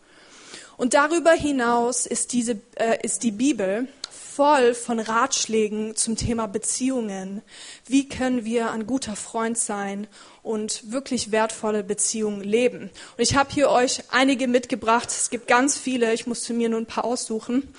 Und 0.78 0.94
darüber 0.94 1.32
hinaus 1.32 2.06
ist, 2.06 2.32
diese, 2.32 2.58
äh, 2.76 2.96
ist 3.02 3.22
die 3.22 3.32
Bibel 3.32 3.86
voll 4.34 4.74
von 4.74 5.00
Ratschlägen 5.00 5.96
zum 5.96 6.16
Thema 6.16 6.46
Beziehungen. 6.46 7.42
Wie 7.86 8.08
können 8.08 8.44
wir 8.44 8.70
ein 8.70 8.86
guter 8.86 9.16
Freund 9.16 9.58
sein 9.58 10.06
und 10.42 10.92
wirklich 10.92 11.32
wertvolle 11.32 11.82
Beziehungen 11.82 12.42
leben? 12.42 12.90
Und 13.16 13.22
ich 13.22 13.34
habe 13.34 13.50
hier 13.52 13.70
euch 13.70 14.02
einige 14.10 14.46
mitgebracht. 14.46 15.08
Es 15.08 15.30
gibt 15.30 15.48
ganz 15.48 15.76
viele. 15.76 16.12
Ich 16.12 16.26
musste 16.26 16.52
mir 16.52 16.68
nur 16.68 16.80
ein 16.80 16.86
paar 16.86 17.04
aussuchen. 17.04 17.74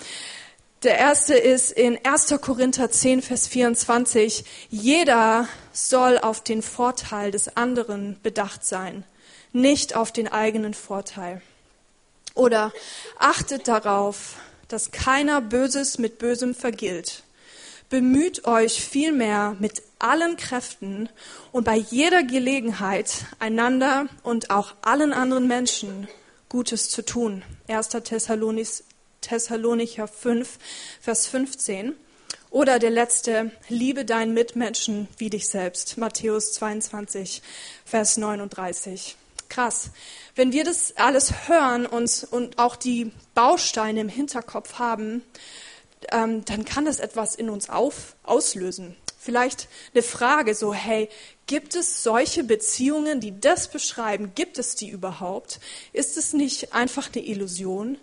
Der 0.84 0.98
erste 0.98 1.36
ist 1.36 1.72
in 1.72 2.00
1. 2.04 2.36
Korinther 2.42 2.90
10, 2.90 3.22
Vers 3.22 3.48
24. 3.48 4.44
Jeder 4.70 5.48
soll 5.72 6.18
auf 6.18 6.44
den 6.44 6.62
Vorteil 6.62 7.32
des 7.32 7.56
anderen 7.56 8.20
bedacht 8.24 8.66
sein, 8.66 9.04
nicht 9.54 9.96
auf 9.96 10.12
den 10.12 10.28
eigenen 10.28 10.74
Vorteil. 10.74 11.42
Oder 12.34 12.74
achtet 13.20 13.68
darauf, 13.68 14.36
dass 14.72 14.92
keiner 14.92 15.42
Böses 15.42 15.98
mit 15.98 16.18
Bösem 16.18 16.56
vergilt. 16.56 17.24
Bemüht 17.90 18.46
euch 18.46 18.84
vielmehr 18.84 19.58
mit 19.60 19.84
allen 20.00 20.38
Kräften 20.38 21.10
und 21.52 21.66
bei 21.66 21.76
jeder 21.76 22.24
Gelegenheit 22.24 23.26
einander 23.40 24.08
und 24.24 24.50
auch 24.50 24.76
allen 24.82 25.12
anderen 25.12 25.48
Menschen 25.48 26.08
Gutes 26.48 26.90
zu 26.90 27.04
tun. 27.04 27.44
1. 27.68 27.90
Thessalonicher 29.22 30.08
5, 30.08 30.58
Vers 31.02 31.28
15. 31.28 31.94
Oder 32.50 32.80
der 32.80 32.92
letzte, 32.92 33.52
liebe 33.70 34.06
deinen 34.06 34.34
Mitmenschen 34.34 35.08
wie 35.18 35.30
dich 35.30 35.48
selbst. 35.48 35.98
Matthäus 35.98 36.54
22, 36.54 37.42
Vers 37.86 38.18
39 38.18 39.18
krass. 39.52 39.92
Wenn 40.36 40.52
wir 40.52 40.64
das 40.64 40.98
alles 40.98 41.48
hören 41.48 41.86
und, 41.86 42.28
und 42.32 42.58
auch 42.58 42.76
die 42.76 43.12
Bausteine 43.36 44.02
im 44.02 44.10
Hinterkopf 44.10 44.80
haben, 44.80 45.22
ähm, 46.12 46.44
dann 46.46 46.66
kann 46.66 46.86
das 46.86 47.00
etwas 47.00 47.36
in 47.36 47.50
uns 47.50 47.70
auf, 47.70 48.16
auslösen. 48.24 48.96
Vielleicht 49.20 49.68
eine 49.94 50.02
Frage 50.02 50.56
so, 50.56 50.74
hey, 50.74 51.10
gibt 51.46 51.76
es 51.76 52.02
solche 52.02 52.44
Beziehungen, 52.44 53.20
die 53.20 53.40
das 53.40 53.70
beschreiben? 53.70 54.32
Gibt 54.34 54.58
es 54.58 54.74
die 54.74 54.90
überhaupt? 54.90 55.60
Ist 55.94 56.18
es 56.18 56.34
nicht 56.34 56.74
einfach 56.74 57.10
eine 57.14 57.24
Illusion? 57.24 58.00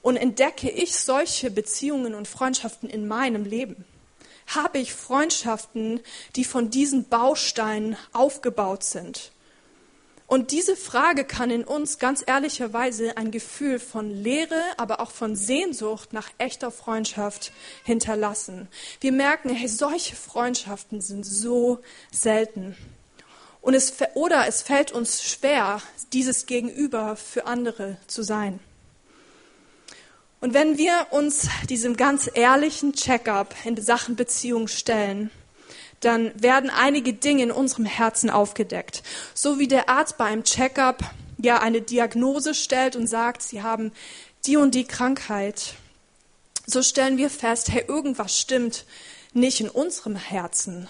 Und 0.00 0.16
entdecke 0.16 0.70
ich 0.70 0.96
solche 0.96 1.50
Beziehungen 1.50 2.14
und 2.14 2.28
Freundschaften 2.28 2.88
in 2.88 3.06
meinem 3.06 3.44
Leben? 3.44 3.84
Habe 4.46 4.78
ich 4.78 4.94
Freundschaften, 4.94 6.00
die 6.36 6.44
von 6.44 6.70
diesen 6.70 7.08
Bausteinen 7.08 7.96
aufgebaut 8.12 8.84
sind? 8.84 9.32
Und 10.26 10.52
diese 10.52 10.74
Frage 10.74 11.24
kann 11.24 11.50
in 11.50 11.64
uns 11.64 11.98
ganz 11.98 12.24
ehrlicherweise 12.26 13.16
ein 13.16 13.30
Gefühl 13.30 13.78
von 13.78 14.10
Leere, 14.10 14.62
aber 14.78 15.00
auch 15.00 15.10
von 15.10 15.36
Sehnsucht 15.36 16.12
nach 16.12 16.30
echter 16.38 16.70
Freundschaft 16.70 17.52
hinterlassen. 17.84 18.68
Wir 19.00 19.12
merken, 19.12 19.50
hey, 19.50 19.68
solche 19.68 20.16
Freundschaften 20.16 21.02
sind 21.02 21.24
so 21.24 21.80
selten. 22.10 22.74
Und 23.60 23.74
es, 23.74 23.94
oder 24.14 24.46
es 24.46 24.62
fällt 24.62 24.92
uns 24.92 25.22
schwer, 25.22 25.80
dieses 26.12 26.46
Gegenüber 26.46 27.16
für 27.16 27.46
andere 27.46 27.98
zu 28.06 28.22
sein. 28.22 28.60
Und 30.40 30.52
wenn 30.52 30.76
wir 30.76 31.06
uns 31.10 31.48
diesem 31.70 31.96
ganz 31.96 32.30
ehrlichen 32.32 32.92
Check-up 32.92 33.54
in 33.64 33.80
Sachen 33.80 34.16
Beziehung 34.16 34.68
stellen, 34.68 35.30
dann 36.04 36.32
werden 36.40 36.70
einige 36.70 37.12
Dinge 37.12 37.44
in 37.44 37.50
unserem 37.50 37.84
Herzen 37.84 38.30
aufgedeckt. 38.30 39.02
So 39.34 39.58
wie 39.58 39.68
der 39.68 39.88
Arzt 39.88 40.16
bei 40.18 40.26
einem 40.26 40.44
Checkup 40.44 41.02
ja 41.38 41.58
eine 41.60 41.80
Diagnose 41.80 42.54
stellt 42.54 42.96
und 42.96 43.06
sagt, 43.06 43.42
sie 43.42 43.62
haben 43.62 43.92
die 44.46 44.56
und 44.56 44.74
die 44.74 44.84
Krankheit. 44.84 45.74
So 46.66 46.82
stellen 46.82 47.18
wir 47.18 47.30
fest, 47.30 47.70
hey, 47.70 47.84
irgendwas 47.86 48.38
stimmt 48.38 48.84
nicht 49.32 49.60
in 49.60 49.68
unserem 49.68 50.16
Herzen. 50.16 50.88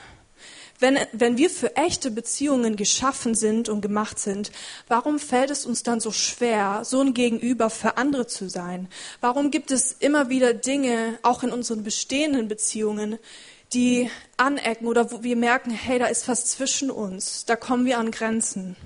Wenn, 0.81 0.99
wenn 1.13 1.39
wir 1.39 1.51
für 1.51 1.77
echte 1.77 2.11
Beziehungen 2.11 2.77
geschaffen 2.77 3.35
sind 3.35 3.69
und 3.69 3.81
gemacht 3.81 4.19
sind, 4.19 4.51
warum 4.89 5.19
fällt 5.19 5.51
es 5.51 5.67
uns 5.67 5.85
dann 5.85 6.01
so 6.01 6.11
schwer, 6.11 6.83
so 6.85 7.01
ein 7.01 7.15
Gegenüber 7.15 7.71
für 7.71 7.97
andere 7.97 8.27
zu 8.27 8.51
sein? 8.51 8.89
Warum 9.21 9.51
gibt 9.51 9.71
es 9.71 9.93
immer 9.93 10.29
wieder 10.29 10.53
Dinge, 10.53 11.19
auch 11.23 11.43
in 11.43 11.53
unseren 11.53 11.85
bestehenden 11.85 12.49
Beziehungen, 12.49 13.19
die 13.75 14.11
anecken 14.37 14.87
oder 14.87 15.13
wo 15.13 15.23
wir 15.23 15.37
merken, 15.37 15.71
hey, 15.71 15.99
da 15.99 16.07
ist 16.07 16.29
was 16.29 16.47
zwischen 16.47 16.91
uns, 16.91 17.45
da 17.45 17.57
kommen 17.57 17.85
wir 17.87 17.99
an 17.99 18.11
Grenzen. 18.11 18.77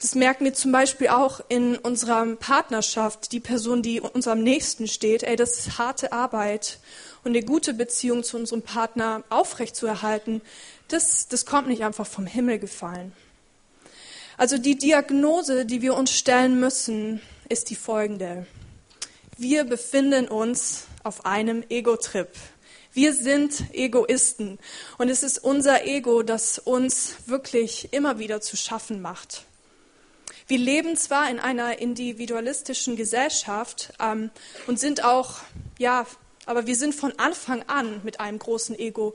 Das 0.00 0.16
merken 0.16 0.44
wir 0.44 0.54
zum 0.54 0.72
Beispiel 0.72 1.08
auch 1.08 1.40
in 1.48 1.76
unserer 1.76 2.26
Partnerschaft, 2.34 3.30
die 3.30 3.38
Person, 3.38 3.82
die 3.82 4.00
uns 4.00 4.26
am 4.26 4.42
nächsten 4.42 4.88
steht. 4.88 5.22
Ey, 5.22 5.36
das 5.36 5.58
ist 5.58 5.78
harte 5.78 6.12
Arbeit 6.12 6.80
und 7.22 7.30
eine 7.30 7.44
gute 7.44 7.72
Beziehung 7.72 8.24
zu 8.24 8.36
unserem 8.36 8.62
Partner 8.62 9.22
aufrechtzuerhalten, 9.28 10.42
das, 10.88 11.28
das 11.28 11.46
kommt 11.46 11.68
nicht 11.68 11.84
einfach 11.84 12.06
vom 12.06 12.26
Himmel 12.26 12.58
gefallen. 12.58 13.12
Also 14.36 14.58
die 14.58 14.76
Diagnose, 14.76 15.66
die 15.66 15.82
wir 15.82 15.94
uns 15.94 16.10
stellen 16.10 16.58
müssen, 16.58 17.20
ist 17.48 17.70
die 17.70 17.76
folgende. 17.76 18.46
Wir 19.36 19.64
befinden 19.64 20.26
uns 20.26 20.86
auf 21.04 21.26
einem 21.26 21.64
Ego-Trip. 21.68 22.28
Wir 22.94 23.14
sind 23.14 23.72
Egoisten 23.72 24.58
und 24.98 25.08
es 25.08 25.22
ist 25.22 25.38
unser 25.38 25.86
Ego, 25.86 26.22
das 26.22 26.58
uns 26.58 27.16
wirklich 27.24 27.88
immer 27.92 28.18
wieder 28.18 28.42
zu 28.42 28.58
schaffen 28.58 29.00
macht. 29.00 29.46
Wir 30.46 30.58
leben 30.58 30.94
zwar 30.96 31.30
in 31.30 31.40
einer 31.40 31.78
individualistischen 31.78 32.96
Gesellschaft 32.96 33.94
ähm, 33.98 34.30
und 34.66 34.78
sind 34.78 35.04
auch, 35.04 35.36
ja, 35.78 36.06
aber 36.44 36.66
wir 36.66 36.74
sind 36.74 36.94
von 36.94 37.12
Anfang 37.18 37.62
an 37.68 38.00
mit 38.02 38.18
einem 38.18 38.38
großen 38.38 38.76
Ego 38.76 39.14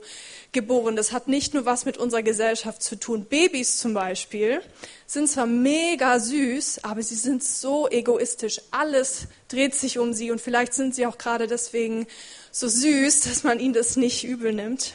geboren. 0.52 0.96
Das 0.96 1.12
hat 1.12 1.28
nicht 1.28 1.52
nur 1.52 1.66
was 1.66 1.84
mit 1.84 1.98
unserer 1.98 2.22
Gesellschaft 2.22 2.82
zu 2.82 2.96
tun. 2.96 3.26
Babys 3.26 3.78
zum 3.78 3.92
Beispiel 3.92 4.62
sind 5.06 5.28
zwar 5.28 5.46
mega 5.46 6.20
süß, 6.20 6.84
aber 6.84 7.02
sie 7.02 7.16
sind 7.16 7.44
so 7.44 7.88
egoistisch. 7.88 8.60
Alles 8.70 9.26
dreht 9.48 9.74
sich 9.74 9.98
um 9.98 10.14
sie 10.14 10.30
und 10.30 10.40
vielleicht 10.40 10.72
sind 10.72 10.94
sie 10.94 11.04
auch 11.06 11.18
gerade 11.18 11.46
deswegen 11.46 12.06
so 12.50 12.66
süß, 12.66 13.20
dass 13.20 13.44
man 13.44 13.60
ihnen 13.60 13.74
das 13.74 13.96
nicht 13.96 14.24
übel 14.24 14.54
nimmt. 14.54 14.94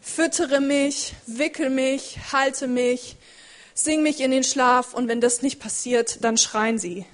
Füttere 0.00 0.60
mich, 0.60 1.14
wickel 1.26 1.68
mich, 1.70 2.18
halte 2.32 2.68
mich, 2.68 3.16
sing 3.74 4.02
mich 4.02 4.20
in 4.20 4.30
den 4.30 4.44
Schlaf 4.44 4.94
und 4.94 5.08
wenn 5.08 5.20
das 5.20 5.42
nicht 5.42 5.60
passiert, 5.60 6.18
dann 6.22 6.38
schreien 6.38 6.78
sie. 6.78 7.04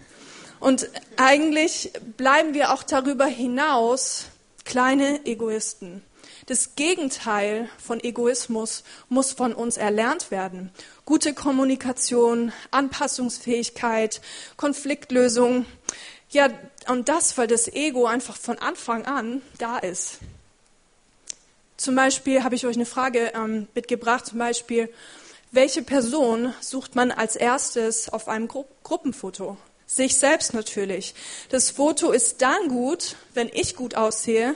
Und 0.61 0.91
eigentlich 1.17 1.91
bleiben 2.17 2.55
wir 2.55 2.73
auch 2.73 2.83
darüber 2.83 3.27
hinaus 3.27 4.27
kleine 4.65 5.25
Egoisten. 5.27 6.03
Das 6.47 6.75
Gegenteil 6.75 7.69
von 7.79 8.03
Egoismus 8.03 8.85
muss 9.09 9.33
von 9.33 9.55
uns 9.55 9.77
erlernt 9.77 10.31
werden. 10.31 10.71
Gute 11.05 11.33
Kommunikation, 11.33 12.53
Anpassungsfähigkeit, 12.71 14.21
Konfliktlösung. 14.57 15.65
Ja, 16.31 16.49
und 16.89 17.09
das, 17.09 17.39
weil 17.39 17.47
das 17.47 17.69
Ego 17.69 18.07
einfach 18.07 18.37
von 18.37 18.59
Anfang 18.59 19.07
an 19.07 19.43
da 19.59 19.79
ist. 19.79 20.19
Zum 21.77 21.95
Beispiel 21.95 22.45
habe 22.45 22.55
ich 22.55 22.67
euch 22.67 22.77
eine 22.77 22.87
Frage 22.87 23.33
ähm, 23.35 23.67
mitgebracht, 23.75 24.27
zum 24.27 24.39
Beispiel, 24.39 24.93
welche 25.53 25.83
Person 25.83 26.53
sucht 26.61 26.95
man 26.95 27.11
als 27.11 27.35
erstes 27.37 28.09
auf 28.09 28.29
einem 28.29 28.49
Gru 28.49 28.67
Gruppenfoto? 28.83 29.57
Sich 29.93 30.19
selbst 30.19 30.55
natürlich. 30.55 31.15
Das 31.49 31.71
Foto 31.71 32.13
ist 32.13 32.43
dann 32.43 32.69
gut, 32.69 33.17
wenn 33.35 33.51
ich 33.53 33.75
gut 33.75 33.97
aussehe. 33.97 34.55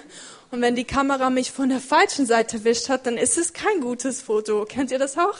Und 0.53 0.61
wenn 0.61 0.77
die 0.77 0.85
Kamera 0.85 1.29
mich 1.29 1.51
von 1.51 1.70
der 1.70 1.81
falschen 1.81 2.25
Seite 2.25 2.59
erwischt 2.59 2.88
hat, 2.88 3.05
dann 3.07 3.16
ist 3.16 3.37
es 3.37 3.53
kein 3.53 3.81
gutes 3.81 4.23
Foto. 4.23 4.64
Kennt 4.64 4.92
ihr 4.92 5.01
das 5.01 5.18
auch? 5.18 5.37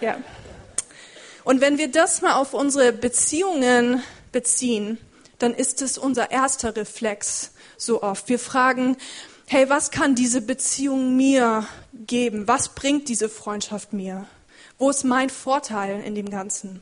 Ja. 0.00 0.16
Und 1.44 1.60
wenn 1.60 1.76
wir 1.76 1.88
das 1.88 2.22
mal 2.22 2.36
auf 2.36 2.54
unsere 2.54 2.90
Beziehungen 2.94 4.02
beziehen, 4.32 4.96
dann 5.38 5.52
ist 5.52 5.82
es 5.82 5.98
unser 5.98 6.30
erster 6.30 6.74
Reflex 6.74 7.52
so 7.76 8.02
oft. 8.02 8.30
Wir 8.30 8.38
fragen, 8.38 8.96
hey, 9.46 9.68
was 9.68 9.90
kann 9.90 10.14
diese 10.14 10.40
Beziehung 10.40 11.18
mir 11.18 11.66
geben? 11.92 12.48
Was 12.48 12.70
bringt 12.70 13.10
diese 13.10 13.28
Freundschaft 13.28 13.92
mir? 13.92 14.26
Wo 14.78 14.88
ist 14.88 15.04
mein 15.04 15.28
Vorteil 15.28 16.02
in 16.02 16.14
dem 16.14 16.30
Ganzen? 16.30 16.80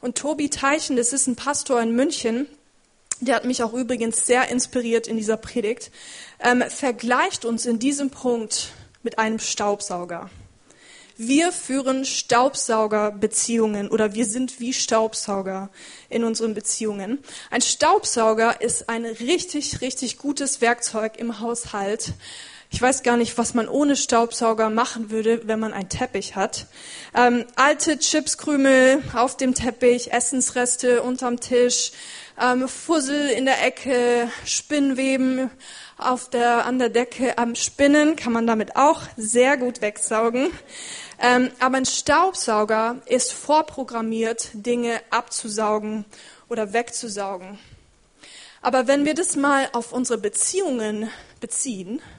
Und 0.00 0.16
Tobi 0.16 0.48
Teichen, 0.48 0.96
das 0.96 1.12
ist 1.12 1.26
ein 1.26 1.36
Pastor 1.36 1.80
in 1.82 1.94
München, 1.94 2.46
der 3.20 3.34
hat 3.34 3.44
mich 3.44 3.64
auch 3.64 3.72
übrigens 3.72 4.26
sehr 4.26 4.48
inspiriert 4.48 5.08
in 5.08 5.16
dieser 5.16 5.36
Predigt, 5.36 5.90
ähm, 6.40 6.62
vergleicht 6.68 7.44
uns 7.44 7.66
in 7.66 7.80
diesem 7.80 8.10
Punkt 8.10 8.72
mit 9.02 9.18
einem 9.18 9.40
Staubsauger. 9.40 10.30
Wir 11.16 11.50
führen 11.50 12.04
Staubsaugerbeziehungen 12.04 13.88
oder 13.90 14.14
wir 14.14 14.24
sind 14.24 14.60
wie 14.60 14.72
Staubsauger 14.72 15.68
in 16.08 16.22
unseren 16.22 16.54
Beziehungen. 16.54 17.18
Ein 17.50 17.60
Staubsauger 17.60 18.60
ist 18.60 18.88
ein 18.88 19.04
richtig, 19.04 19.80
richtig 19.80 20.18
gutes 20.18 20.60
Werkzeug 20.60 21.16
im 21.16 21.40
Haushalt. 21.40 22.12
Ich 22.70 22.82
weiß 22.82 23.02
gar 23.02 23.16
nicht, 23.16 23.38
was 23.38 23.54
man 23.54 23.66
ohne 23.66 23.96
Staubsauger 23.96 24.68
machen 24.68 25.10
würde, 25.10 25.48
wenn 25.48 25.58
man 25.58 25.72
einen 25.72 25.88
Teppich 25.88 26.36
hat. 26.36 26.66
Ähm, 27.14 27.46
alte 27.56 27.98
Chipskrümel 27.98 29.02
auf 29.14 29.36
dem 29.38 29.54
Teppich, 29.54 30.12
Essensreste 30.12 31.02
unterm 31.02 31.40
Tisch, 31.40 31.92
ähm, 32.40 32.68
Fussel 32.68 33.30
in 33.30 33.46
der 33.46 33.64
Ecke, 33.64 34.30
Spinnweben 34.44 35.50
auf 35.96 36.28
der, 36.30 36.66
an 36.66 36.78
der 36.78 36.90
Decke 36.90 37.38
am 37.38 37.54
Spinnen 37.56 38.14
kann 38.14 38.32
man 38.32 38.46
damit 38.46 38.76
auch 38.76 39.00
sehr 39.16 39.56
gut 39.56 39.80
wegsaugen. 39.80 40.50
Ähm, 41.20 41.50
aber 41.58 41.78
ein 41.78 41.86
Staubsauger 41.86 43.02
ist 43.06 43.32
vorprogrammiert, 43.32 44.50
Dinge 44.52 45.00
abzusaugen 45.10 46.04
oder 46.48 46.72
wegzusaugen. 46.72 47.58
Aber 48.60 48.86
wenn 48.86 49.04
wir 49.04 49.14
das 49.14 49.36
mal 49.36 49.68
auf 49.72 49.92
unsere 49.92 50.18
Beziehungen 50.18 51.10
beziehen, 51.40 52.00
ähm, 52.00 52.17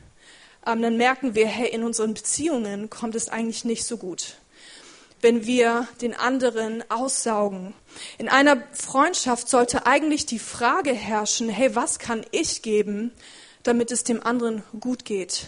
dann 0.76 0.98
merken 0.98 1.36
wir, 1.36 1.48
hey, 1.48 1.70
in 1.70 1.84
unseren 1.84 2.14
Beziehungen 2.14 2.90
kommt 2.90 3.16
es 3.16 3.30
eigentlich 3.30 3.66
nicht 3.66 3.86
so 3.86 3.98
gut. 3.98 4.36
Wenn 5.22 5.46
wir 5.46 5.88
den 6.02 6.14
anderen 6.14 6.84
aussaugen. 6.90 7.74
In 8.18 8.30
einer 8.30 8.64
Freundschaft 8.72 9.50
sollte 9.50 9.86
eigentlich 9.86 10.26
die 10.26 10.40
Frage 10.40 10.94
herrschen, 10.94 11.50
hey, 11.50 11.76
was 11.76 12.00
kann 12.00 12.26
ich 12.32 12.62
geben, 12.62 13.12
damit 13.64 13.92
es 13.92 14.04
dem 14.04 14.24
anderen 14.24 14.64
gut 14.80 15.04
geht? 15.06 15.48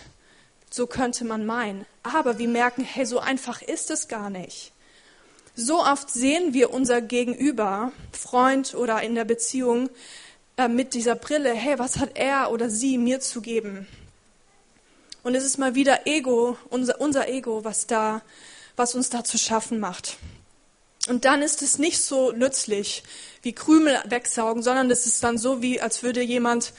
So 0.69 0.87
könnte 0.87 1.25
man 1.25 1.45
meinen. 1.45 1.85
Aber 2.03 2.37
wir 2.37 2.47
merken, 2.47 2.83
hey, 2.83 3.05
so 3.05 3.19
einfach 3.19 3.61
ist 3.61 3.91
es 3.91 4.07
gar 4.07 4.29
nicht. 4.29 4.73
So 5.55 5.83
oft 5.83 6.09
sehen 6.09 6.53
wir 6.53 6.73
unser 6.73 7.01
Gegenüber, 7.01 7.91
Freund 8.11 8.73
oder 8.73 9.01
in 9.01 9.15
der 9.15 9.25
Beziehung, 9.25 9.89
äh, 10.57 10.67
mit 10.67 10.93
dieser 10.93 11.15
Brille, 11.15 11.53
hey, 11.53 11.77
was 11.77 11.97
hat 11.97 12.11
er 12.15 12.51
oder 12.51 12.69
sie 12.69 12.97
mir 12.97 13.19
zu 13.19 13.41
geben? 13.41 13.87
Und 15.23 15.35
es 15.35 15.43
ist 15.43 15.57
mal 15.57 15.75
wieder 15.75 16.07
Ego, 16.07 16.57
unser, 16.69 16.99
unser 16.99 17.29
Ego, 17.29 17.63
was 17.63 17.87
da, 17.87 18.21
was 18.75 18.95
uns 18.95 19.09
da 19.09 19.23
zu 19.23 19.37
schaffen 19.37 19.79
macht. 19.79 20.17
Und 21.07 21.25
dann 21.25 21.41
ist 21.41 21.61
es 21.61 21.77
nicht 21.77 22.01
so 22.01 22.31
nützlich 22.31 23.03
wie 23.41 23.53
Krümel 23.53 23.99
wegsaugen, 24.05 24.61
sondern 24.61 24.89
es 24.91 25.05
ist 25.05 25.23
dann 25.23 25.37
so, 25.37 25.61
wie 25.61 25.81
als 25.81 26.03
würde 26.03 26.21
jemand 26.21 26.73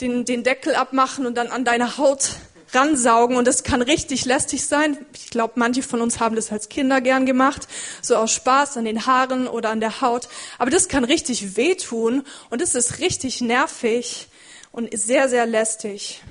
den, 0.00 0.24
den 0.24 0.44
Deckel 0.44 0.74
abmachen 0.74 1.26
und 1.26 1.36
dann 1.36 1.48
an 1.48 1.64
deine 1.64 1.98
Haut 1.98 2.30
ransaugen 2.74 3.36
und 3.36 3.46
das 3.46 3.62
kann 3.62 3.82
richtig 3.82 4.24
lästig 4.24 4.66
sein. 4.66 4.98
Ich 5.14 5.30
glaube, 5.30 5.54
manche 5.56 5.82
von 5.82 6.00
uns 6.00 6.20
haben 6.20 6.36
das 6.36 6.50
als 6.52 6.68
Kinder 6.68 7.00
gern 7.00 7.26
gemacht, 7.26 7.68
so 8.02 8.16
aus 8.16 8.32
Spaß 8.32 8.76
an 8.76 8.84
den 8.84 9.06
Haaren 9.06 9.46
oder 9.46 9.70
an 9.70 9.80
der 9.80 10.00
Haut. 10.00 10.28
Aber 10.58 10.70
das 10.70 10.88
kann 10.88 11.04
richtig 11.04 11.56
wehtun 11.56 12.24
und 12.50 12.60
es 12.60 12.74
ist 12.74 12.98
richtig 12.98 13.40
nervig 13.40 14.28
und 14.72 14.96
sehr, 14.98 15.28
sehr 15.28 15.46
lästig. 15.46 16.22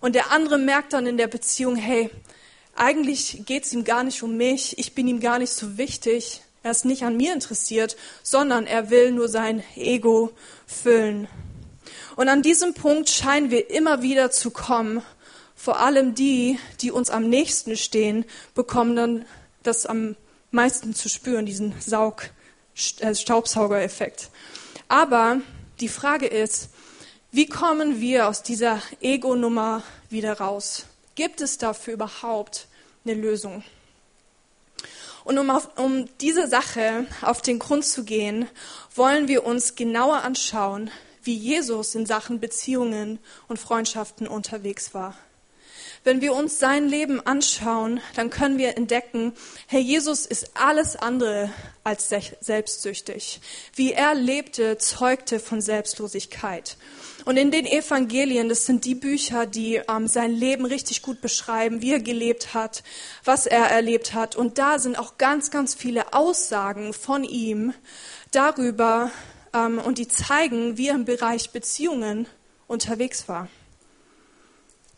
Und 0.00 0.14
der 0.14 0.30
andere 0.30 0.58
merkt 0.58 0.92
dann 0.92 1.06
in 1.06 1.16
der 1.16 1.26
Beziehung, 1.26 1.76
hey, 1.76 2.10
eigentlich 2.76 3.42
geht 3.46 3.64
es 3.64 3.72
ihm 3.72 3.84
gar 3.84 4.04
nicht 4.04 4.22
um 4.22 4.36
mich, 4.36 4.78
ich 4.78 4.94
bin 4.94 5.08
ihm 5.08 5.20
gar 5.20 5.38
nicht 5.38 5.50
so 5.50 5.76
wichtig, 5.78 6.42
er 6.62 6.70
ist 6.70 6.84
nicht 6.84 7.02
an 7.02 7.16
mir 7.16 7.32
interessiert, 7.32 7.96
sondern 8.22 8.66
er 8.66 8.90
will 8.90 9.12
nur 9.12 9.28
sein 9.28 9.62
Ego 9.76 10.30
füllen. 10.66 11.28
Und 12.16 12.28
an 12.28 12.42
diesem 12.42 12.74
Punkt 12.74 13.08
scheinen 13.08 13.50
wir 13.50 13.70
immer 13.70 14.02
wieder 14.02 14.30
zu 14.30 14.50
kommen. 14.50 15.02
Vor 15.54 15.80
allem 15.80 16.14
die, 16.14 16.58
die 16.80 16.90
uns 16.90 17.10
am 17.10 17.28
nächsten 17.28 17.76
stehen, 17.76 18.24
bekommen 18.54 18.96
dann 18.96 19.24
das 19.62 19.86
am 19.86 20.16
meisten 20.50 20.94
zu 20.94 21.08
spüren, 21.08 21.46
diesen 21.46 21.74
Saug, 21.80 22.30
äh, 23.00 23.14
Staubsaugereffekt. 23.14 24.30
Aber 24.88 25.40
die 25.80 25.88
Frage 25.88 26.26
ist, 26.26 26.70
wie 27.30 27.46
kommen 27.46 28.00
wir 28.00 28.26
aus 28.26 28.42
dieser 28.42 28.80
Ego-Nummer 29.00 29.82
wieder 30.08 30.38
raus? 30.38 30.86
Gibt 31.14 31.40
es 31.40 31.58
dafür 31.58 31.94
überhaupt 31.94 32.68
eine 33.04 33.14
Lösung? 33.14 33.62
Und 35.24 35.36
um, 35.36 35.50
auf, 35.50 35.68
um 35.76 36.08
diese 36.20 36.48
Sache 36.48 37.06
auf 37.20 37.42
den 37.42 37.58
Grund 37.58 37.84
zu 37.84 38.04
gehen, 38.04 38.48
wollen 38.94 39.28
wir 39.28 39.44
uns 39.44 39.74
genauer 39.74 40.22
anschauen, 40.22 40.90
wie 41.22 41.34
Jesus 41.34 41.94
in 41.94 42.06
Sachen 42.06 42.40
Beziehungen 42.40 43.18
und 43.46 43.58
Freundschaften 43.58 44.26
unterwegs 44.26 44.94
war. 44.94 45.14
Wenn 46.04 46.20
wir 46.20 46.34
uns 46.34 46.58
sein 46.58 46.88
Leben 46.88 47.20
anschauen, 47.26 48.00
dann 48.14 48.30
können 48.30 48.58
wir 48.58 48.76
entdecken, 48.76 49.32
Herr 49.66 49.80
Jesus 49.80 50.26
ist 50.26 50.52
alles 50.54 50.96
andere 50.96 51.50
als 51.84 52.08
selbstsüchtig. 52.40 53.40
Wie 53.74 53.92
er 53.92 54.14
lebte, 54.14 54.78
zeugte 54.78 55.40
von 55.40 55.60
Selbstlosigkeit. 55.60 56.76
Und 57.24 57.36
in 57.36 57.50
den 57.50 57.66
Evangelien, 57.66 58.48
das 58.48 58.64
sind 58.64 58.84
die 58.84 58.94
Bücher, 58.94 59.46
die 59.46 59.82
ähm, 59.88 60.06
sein 60.06 60.32
Leben 60.32 60.64
richtig 60.64 61.02
gut 61.02 61.20
beschreiben, 61.20 61.82
wie 61.82 61.92
er 61.92 62.00
gelebt 62.00 62.54
hat, 62.54 62.82
was 63.24 63.46
er 63.46 63.66
erlebt 63.66 64.14
hat. 64.14 64.36
Und 64.36 64.58
da 64.58 64.78
sind 64.78 64.98
auch 64.98 65.18
ganz, 65.18 65.50
ganz 65.50 65.74
viele 65.74 66.12
Aussagen 66.14 66.92
von 66.92 67.24
ihm 67.24 67.74
darüber, 68.30 69.10
ähm, 69.52 69.78
und 69.78 69.98
die 69.98 70.08
zeigen, 70.08 70.76
wie 70.76 70.88
er 70.88 70.94
im 70.94 71.04
Bereich 71.04 71.50
Beziehungen 71.50 72.26
unterwegs 72.66 73.28
war. 73.28 73.48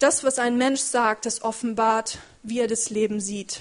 Das, 0.01 0.25
was 0.25 0.39
ein 0.39 0.57
Mensch 0.57 0.81
sagt, 0.81 1.27
das 1.27 1.43
offenbart, 1.43 2.19
wie 2.43 2.59
er 2.59 2.67
das 2.67 2.89
Leben 2.89 3.21
sieht. 3.21 3.61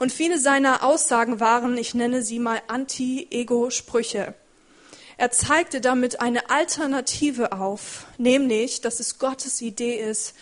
Und 0.00 0.10
viele 0.10 0.40
seiner 0.40 0.82
Aussagen 0.82 1.38
waren, 1.38 1.78
ich 1.78 1.94
nenne 1.94 2.22
sie 2.22 2.40
mal 2.40 2.60
Anti-Ego-Sprüche. 2.66 4.34
Er 5.16 5.30
zeigte 5.30 5.80
damit 5.80 6.20
eine 6.20 6.50
Alternative 6.50 7.52
auf, 7.52 8.06
nämlich, 8.18 8.80
dass 8.80 8.98
es 8.98 9.20
Gottes 9.20 9.60
Idee 9.60 9.94
ist, 9.94 10.34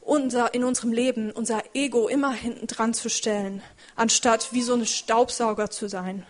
unser, 0.00 0.54
in 0.54 0.64
unserem 0.64 0.94
Leben 0.94 1.30
unser 1.30 1.62
Ego 1.74 2.08
immer 2.08 2.32
hinten 2.32 2.66
dran 2.66 2.94
zu 2.94 3.10
stellen, 3.10 3.62
anstatt 3.96 4.54
wie 4.54 4.62
so 4.62 4.72
ein 4.72 4.86
Staubsauger 4.86 5.68
zu 5.68 5.90
sein. 5.90 6.24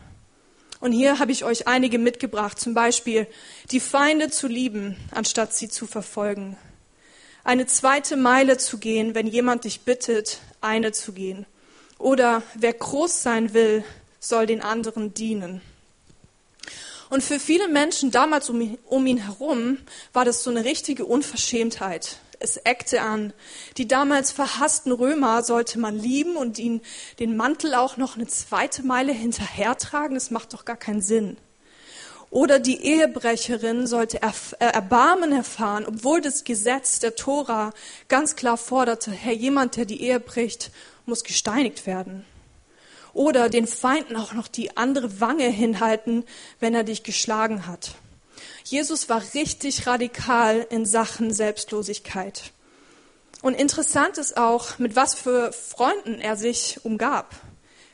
Und 0.81 0.91
hier 0.91 1.21
habe 1.21 1.31
ich 1.31 1.45
euch 1.45 1.69
einige 1.69 2.01
mitgebracht, 2.01 2.59
zum 2.59 2.75
Beispiel 2.75 3.29
die 3.71 3.81
Feinde 3.81 4.29
zu 4.29 4.49
lieben, 4.49 4.97
anstatt 5.13 5.55
sie 5.55 5.69
zu 5.69 5.87
verfolgen. 5.87 6.57
Eine 7.45 7.67
zweite 7.67 8.17
Meile 8.17 8.59
zu 8.59 8.79
gehen, 8.79 9.15
wenn 9.15 9.27
jemand 9.27 9.65
dich 9.65 9.83
bittet, 9.83 10.41
eine 10.61 10.93
zu 10.93 11.13
gehen. 11.13 11.47
Oder 11.99 12.43
wer 12.55 12.73
groß 12.73 13.23
sein 13.23 13.55
will, 13.55 13.85
soll 14.19 14.47
den 14.47 14.63
anderen 14.63 15.15
dienen. 15.15 15.61
Und 17.11 17.23
für 17.23 17.39
viele 17.39 17.69
Menschen 17.69 18.11
damals 18.11 18.49
um 18.51 18.61
ihn, 18.61 18.79
um 18.87 19.07
ihn 19.07 19.19
herum 19.19 19.79
war 20.13 20.25
das 20.25 20.43
so 20.43 20.51
eine 20.51 20.65
richtige 20.65 21.05
Unverschämtheit 21.05 22.19
es 22.45 22.59
eckte 22.59 23.01
an. 23.01 23.33
Die 23.77 23.89
damals 23.89 24.31
verhassten 24.31 24.93
Römer 24.93 25.43
sollte 25.43 25.79
man 25.79 25.99
lieben 25.99 26.37
und 26.37 26.59
ihnen 26.59 26.83
den 27.19 27.37
Mantel 27.37 27.75
auch 27.75 27.97
noch 27.97 28.17
eine 28.17 28.27
zweite 28.27 28.85
Meile 28.85 29.13
hinterhertragen. 29.13 30.15
Das 30.15 30.31
macht 30.31 30.53
doch 30.53 30.65
gar 30.65 30.77
keinen 30.77 31.01
Sinn. 31.01 31.37
Oder 32.35 32.59
die 32.59 32.83
Ehebrecherin 32.83 33.87
sollte 33.87 34.21
äh, 34.21 34.33
Erbarmen 34.59 35.31
erfahren, 35.31 35.87
obwohl 35.87 36.21
das 36.21 36.43
Gesetz 36.43 36.99
der 36.99 37.15
Tora 37.15 37.73
ganz 38.09 38.35
klar 38.35 38.57
forderte, 38.57 39.13
Herr, 39.13 39.33
jemand, 39.33 39.77
der 39.77 39.85
die 39.85 40.03
Ehe 40.03 40.19
bricht, 40.19 40.73
muss 41.07 41.23
gesteinigt 41.23 41.87
werden. 41.87 42.25
Oder 43.13 43.49
den 43.49 43.69
Feinden 43.69 44.17
auch 44.17 44.33
noch 44.33 44.49
die 44.49 44.77
andere 44.77 45.21
Wange 45.21 45.47
hinhalten, 45.47 46.25
wenn 46.59 46.75
er 46.75 46.83
dich 46.83 47.05
geschlagen 47.05 47.69
hat. 47.69 47.93
Jesus 48.65 49.09
war 49.09 49.23
richtig 49.35 49.87
radikal 49.87 50.67
in 50.71 50.87
Sachen 50.87 51.33
Selbstlosigkeit. 51.33 52.51
Und 53.43 53.55
interessant 53.55 54.19
ist 54.19 54.37
auch, 54.37 54.81
mit 54.81 54.97
was 54.97 55.15
für 55.15 55.53
Freunden 55.53 56.21
er 56.21 56.37
sich 56.37 56.81
umgab. 56.83 57.33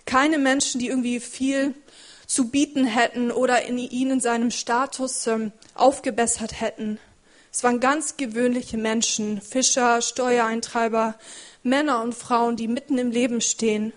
Keine 0.06 0.38
Menschen, 0.38 0.78
die 0.78 0.88
irgendwie 0.88 1.20
viel 1.20 1.74
zu 2.30 2.48
bieten 2.48 2.84
hätten 2.84 3.32
oder 3.32 3.64
in 3.66 3.76
ihn 3.76 4.12
in 4.12 4.20
seinem 4.20 4.52
Status 4.52 5.26
ähm, 5.26 5.50
aufgebessert 5.74 6.60
hätten. 6.60 7.00
Es 7.52 7.64
waren 7.64 7.80
ganz 7.80 8.16
gewöhnliche 8.16 8.76
Menschen, 8.76 9.40
Fischer, 9.40 10.00
Steuereintreiber, 10.00 11.16
Männer 11.64 12.00
und 12.00 12.14
Frauen, 12.14 12.54
die 12.54 12.68
mitten 12.68 12.98
im 12.98 13.10
Leben 13.10 13.40
stehen 13.40 13.92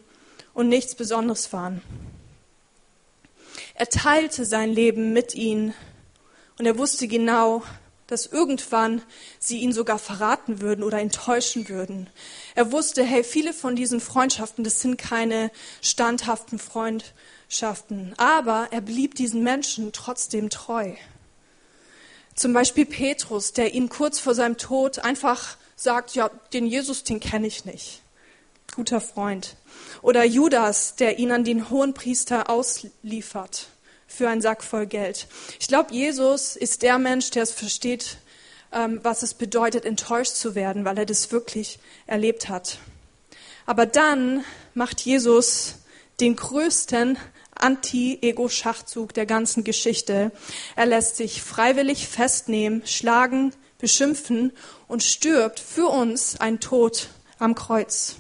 und 0.56 0.68
nichts 0.68 0.96
Besonderes 0.96 1.54
waren. 1.54 1.84
Er 3.76 3.88
teilte 3.88 4.46
sein 4.46 4.74
Leben 4.74 5.14
mit 5.14 5.36
ihnen 5.36 5.76
und 6.58 6.66
er 6.66 6.80
wusste 6.80 7.08
genau, 7.08 7.62
dass 8.08 8.26
irgendwann 8.26 9.04
sie 9.38 9.60
ihn 9.60 9.74
sogar 9.74 10.00
verraten 10.00 10.60
würden 10.60 10.84
oder 10.84 11.00
enttäuschen 11.00 11.70
würden. 11.70 12.10
Er 12.56 12.72
wusste, 12.72 13.04
hey, 13.04 13.24
viele 13.24 13.54
von 13.54 13.76
diesen 13.76 14.02
Freundschaften, 14.02 14.64
das 14.64 14.82
sind 14.82 14.98
keine 14.98 15.52
standhaften 15.82 16.58
Freundschaften. 17.44 18.14
Aber 18.18 18.70
er 18.72 18.82
blieb 18.82 19.16
diesen 19.16 19.44
Menschen 19.44 19.92
trotzdem 19.94 20.50
treu. 20.50 20.94
Zum 22.36 22.54
Beispiel 22.54 22.86
Petrus, 22.86 23.54
der 23.54 23.74
ihm 23.74 23.90
kurz 23.90 24.20
vor 24.20 24.34
seinem 24.34 24.58
Tod 24.58 25.00
einfach 25.00 25.58
sagt, 25.76 26.16
ja, 26.16 26.30
den 26.52 26.66
Jesus, 26.66 27.04
den 27.04 27.20
kenne 27.20 27.48
ich 27.48 27.66
nicht. 27.66 28.02
guter 28.76 29.02
Freund. 29.02 29.56
Oder 30.02 30.24
Judas, 30.24 30.96
der 30.96 31.20
ihn 31.20 31.32
an 31.32 31.44
den 31.44 31.70
Hohenpriester 31.70 32.50
ausliefert 32.50 33.68
für 34.08 34.28
einen 34.28 34.42
Sack 34.42 34.64
voll 34.64 34.88
Geld. 34.88 35.28
Ich 35.60 35.68
glaube, 35.68 35.94
Jesus 35.94 36.56
ist 36.56 36.82
der 36.82 36.98
Mensch, 36.98 37.30
der 37.30 37.44
es 37.44 37.52
versteht, 37.52 38.18
ähm, 38.72 39.00
was 39.04 39.22
es 39.22 39.36
bedeutet, 39.36 39.86
enttäuscht 39.86 40.34
zu 40.34 40.56
werden, 40.56 40.86
weil 40.86 40.98
er 40.98 41.06
das 41.06 41.32
wirklich 41.32 41.78
erlebt 42.08 42.50
hat. 42.50 42.80
Aber 43.68 43.86
dann 43.86 44.44
macht 44.74 45.02
Jesus 45.02 45.76
den 46.20 46.36
größten 46.36 47.18
Anti-Ego-Schachzug 47.56 49.14
der 49.14 49.26
ganzen 49.26 49.64
Geschichte. 49.64 50.32
Er 50.76 50.86
lässt 50.86 51.18
sich 51.18 51.42
freiwillig 51.42 52.08
festnehmen, 52.08 52.86
schlagen, 52.86 53.54
beschimpfen 53.80 54.54
und 54.88 55.04
stirbt 55.04 55.60
für 55.60 55.88
uns 55.88 56.40
ein 56.40 56.60
Tod 56.60 57.10
am 57.40 57.56
Kreuz. 57.56 58.16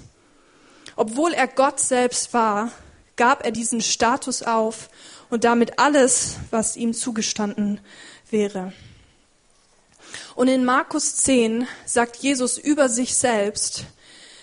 Obwohl 0.95 1.33
er 1.33 1.47
Gott 1.47 1.79
selbst 1.79 2.33
war, 2.33 2.71
gab 3.15 3.45
er 3.45 3.51
diesen 3.51 3.81
Status 3.81 4.43
auf 4.43 4.89
und 5.29 5.43
damit 5.43 5.79
alles, 5.79 6.35
was 6.51 6.75
ihm 6.75 6.93
zugestanden 6.93 7.79
wäre. 8.29 8.73
Und 10.35 10.47
in 10.47 10.65
Markus 10.65 11.15
10 11.17 11.67
sagt 11.85 12.17
Jesus 12.17 12.57
über 12.57 12.89
sich 12.89 13.15
selbst, 13.15 13.85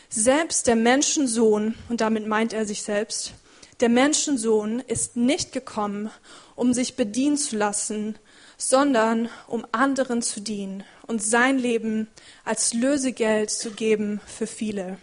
selbst 0.09 0.67
der 0.67 0.77
Menschensohn, 0.77 1.75
und 1.89 2.01
damit 2.01 2.27
meint 2.27 2.53
er 2.53 2.67
sich 2.67 2.83
selbst, 2.83 3.35
der 3.81 3.89
Menschensohn 3.89 4.81
ist 4.81 5.17
nicht 5.17 5.53
gekommen, 5.53 6.11
um 6.55 6.75
sich 6.75 6.97
bedienen 6.97 7.37
zu 7.37 7.57
lassen, 7.57 8.19
sondern 8.59 9.31
um 9.47 9.67
anderen 9.73 10.21
zu 10.21 10.41
dienen 10.41 10.85
und 11.07 11.23
sein 11.23 11.59
Leben 11.59 12.09
als 12.45 12.75
Lösegeld 12.75 13.51
zu 13.51 13.71
geben 13.71 14.21
für 14.27 14.47
viele. 14.47 14.99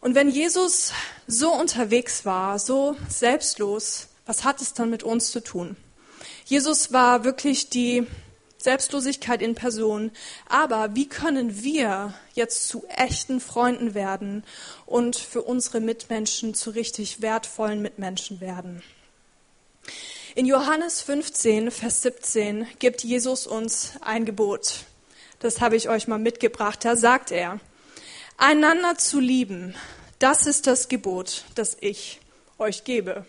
Und 0.00 0.14
wenn 0.14 0.30
Jesus 0.30 0.92
so 1.26 1.52
unterwegs 1.52 2.24
war, 2.24 2.58
so 2.58 2.96
selbstlos, 3.08 4.08
was 4.26 4.44
hat 4.44 4.60
es 4.60 4.72
dann 4.72 4.90
mit 4.90 5.02
uns 5.02 5.30
zu 5.30 5.40
tun? 5.40 5.76
Jesus 6.46 6.92
war 6.92 7.24
wirklich 7.24 7.68
die 7.68 8.06
Selbstlosigkeit 8.64 9.42
in 9.42 9.54
Person. 9.54 10.10
Aber 10.48 10.94
wie 10.94 11.06
können 11.06 11.62
wir 11.62 12.14
jetzt 12.32 12.66
zu 12.66 12.84
echten 12.88 13.38
Freunden 13.38 13.94
werden 13.94 14.42
und 14.86 15.16
für 15.16 15.42
unsere 15.42 15.80
Mitmenschen 15.80 16.54
zu 16.54 16.70
richtig 16.70 17.20
wertvollen 17.20 17.82
Mitmenschen 17.82 18.40
werden? 18.40 18.82
In 20.34 20.46
Johannes 20.46 21.02
15, 21.02 21.70
Vers 21.70 22.02
17 22.02 22.66
gibt 22.78 23.04
Jesus 23.04 23.46
uns 23.46 23.92
ein 24.00 24.24
Gebot. 24.24 24.86
Das 25.40 25.60
habe 25.60 25.76
ich 25.76 25.90
euch 25.90 26.08
mal 26.08 26.18
mitgebracht. 26.18 26.84
Da 26.86 26.96
sagt 26.96 27.32
er, 27.32 27.60
einander 28.38 28.96
zu 28.96 29.20
lieben, 29.20 29.74
das 30.18 30.46
ist 30.46 30.66
das 30.66 30.88
Gebot, 30.88 31.44
das 31.54 31.76
ich 31.80 32.18
euch 32.58 32.84
gebe. 32.84 33.26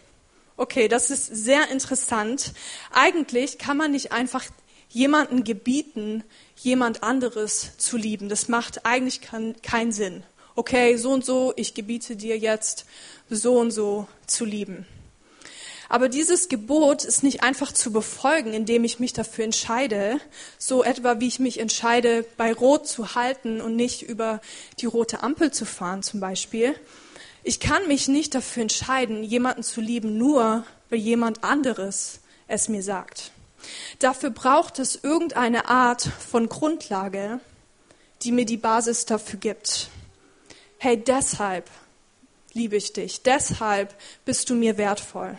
Okay, 0.56 0.88
das 0.88 1.10
ist 1.10 1.26
sehr 1.26 1.70
interessant. 1.70 2.54
Eigentlich 2.94 3.58
kann 3.58 3.76
man 3.76 3.92
nicht 3.92 4.14
einfach 4.14 4.46
jemanden 4.96 5.44
gebieten, 5.44 6.24
jemand 6.56 7.04
anderes 7.04 7.72
zu 7.78 7.98
lieben. 7.98 8.30
Das 8.30 8.48
macht 8.48 8.86
eigentlich 8.86 9.20
keinen 9.20 9.92
Sinn. 9.92 10.24
Okay, 10.56 10.96
so 10.96 11.12
und 11.12 11.26
so, 11.26 11.52
ich 11.58 11.74
gebiete 11.74 12.16
dir 12.16 12.38
jetzt, 12.38 12.86
so 13.30 13.60
und 13.60 13.72
so 13.72 14.08
zu 14.26 14.46
lieben. 14.46 14.86
Aber 15.90 16.08
dieses 16.08 16.48
Gebot 16.48 17.04
ist 17.04 17.24
nicht 17.24 17.44
einfach 17.44 17.74
zu 17.74 17.92
befolgen, 17.92 18.54
indem 18.54 18.86
ich 18.86 19.00
mich 19.00 19.12
dafür 19.12 19.44
entscheide, 19.44 20.22
so 20.58 20.82
etwa 20.82 21.20
wie 21.20 21.28
ich 21.28 21.40
mich 21.40 21.60
entscheide, 21.60 22.26
bei 22.38 22.54
Rot 22.54 22.88
zu 22.88 23.16
halten 23.16 23.60
und 23.60 23.76
nicht 23.76 24.02
über 24.02 24.40
die 24.80 24.86
rote 24.86 25.24
Ampel 25.24 25.52
zu 25.52 25.66
fahren 25.66 26.04
zum 26.04 26.22
Beispiel. 26.22 26.74
Ich 27.44 27.60
kann 27.60 27.86
mich 27.90 28.08
nicht 28.08 28.34
dafür 28.34 28.62
entscheiden, 28.62 29.24
jemanden 29.24 29.62
zu 29.62 29.82
lieben, 29.82 30.18
nur 30.18 30.64
weil 30.90 31.00
jemand 31.00 31.44
anderes 31.44 32.22
es 32.48 32.70
mir 32.70 32.82
sagt. 32.82 33.34
Dafür 34.00 34.30
braucht 34.30 34.80
es 34.80 34.96
irgendeine 35.02 35.70
Art 35.70 36.02
von 36.02 36.50
Grundlage, 36.50 37.40
die 38.24 38.32
mir 38.32 38.46
die 38.46 38.58
Basis 38.58 39.06
dafür 39.06 39.40
gibt. 39.40 39.90
Hey, 40.78 40.98
deshalb 41.02 41.70
liebe 42.54 42.76
ich 42.76 42.94
dich, 42.94 43.22
deshalb 43.24 43.94
bist 44.26 44.50
du 44.50 44.56
mir 44.56 44.78
wertvoll. 44.78 45.38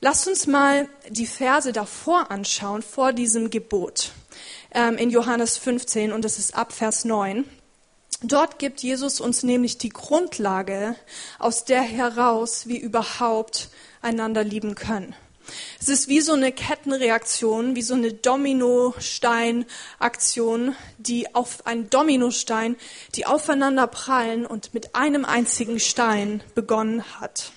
Lasst 0.00 0.28
uns 0.28 0.46
mal 0.46 0.88
die 1.08 1.26
Verse 1.26 1.72
davor 1.72 2.30
anschauen, 2.30 2.82
vor 2.82 3.12
diesem 3.12 3.48
Gebot 3.48 4.12
ähm, 4.72 4.98
in 4.98 5.10
Johannes 5.10 5.56
15 5.56 6.12
und 6.12 6.24
das 6.24 6.38
ist 6.38 6.54
ab 6.54 6.72
Vers 6.72 7.04
9. 7.04 7.44
Dort 8.22 8.58
gibt 8.58 8.82
Jesus 8.82 9.20
uns 9.20 9.42
nämlich 9.42 9.78
die 9.78 9.88
Grundlage, 9.88 10.96
aus 11.38 11.64
der 11.64 11.82
heraus 11.82 12.66
wir 12.66 12.80
überhaupt 12.80 13.70
einander 14.02 14.44
lieben 14.44 14.74
können. 14.74 15.14
Es 15.80 15.88
ist 15.88 16.08
wie 16.08 16.20
so 16.20 16.32
eine 16.32 16.50
Kettenreaktion, 16.52 17.76
wie 17.76 17.82
so 17.82 17.94
eine 17.94 18.12
Dominosteinaktion, 18.12 20.74
die 20.98 21.34
auf 21.34 21.66
einen 21.66 21.90
Dominostein, 21.90 22.76
die 23.14 23.26
aufeinander 23.26 23.86
prallen 23.86 24.46
und 24.46 24.74
mit 24.74 24.94
einem 24.94 25.24
einzigen 25.24 25.80
Stein 25.80 26.42
begonnen 26.54 27.02
hat. 27.20 27.52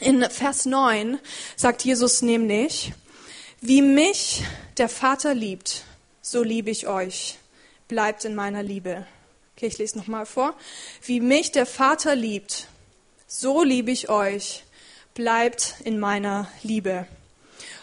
In 0.00 0.22
Vers 0.30 0.66
9 0.66 1.18
sagt 1.56 1.84
Jesus 1.84 2.22
nämlich, 2.22 2.92
wie 3.60 3.82
mich 3.82 4.44
der 4.78 4.88
Vater 4.88 5.34
liebt, 5.34 5.84
so 6.22 6.42
liebe 6.42 6.70
ich 6.70 6.86
euch. 6.86 7.36
Bleibt 7.88 8.24
in 8.24 8.34
meiner 8.34 8.62
Liebe. 8.62 9.06
Okay, 9.56 9.66
ich 9.66 9.76
lese 9.76 9.98
nochmal 9.98 10.24
vor. 10.24 10.54
Wie 11.02 11.20
mich 11.20 11.52
der 11.52 11.66
Vater 11.66 12.16
liebt, 12.16 12.68
so 13.26 13.62
liebe 13.62 13.90
ich 13.90 14.08
euch. 14.08 14.64
Bleibt 15.20 15.74
in 15.84 15.98
meiner 16.00 16.48
Liebe. 16.62 17.06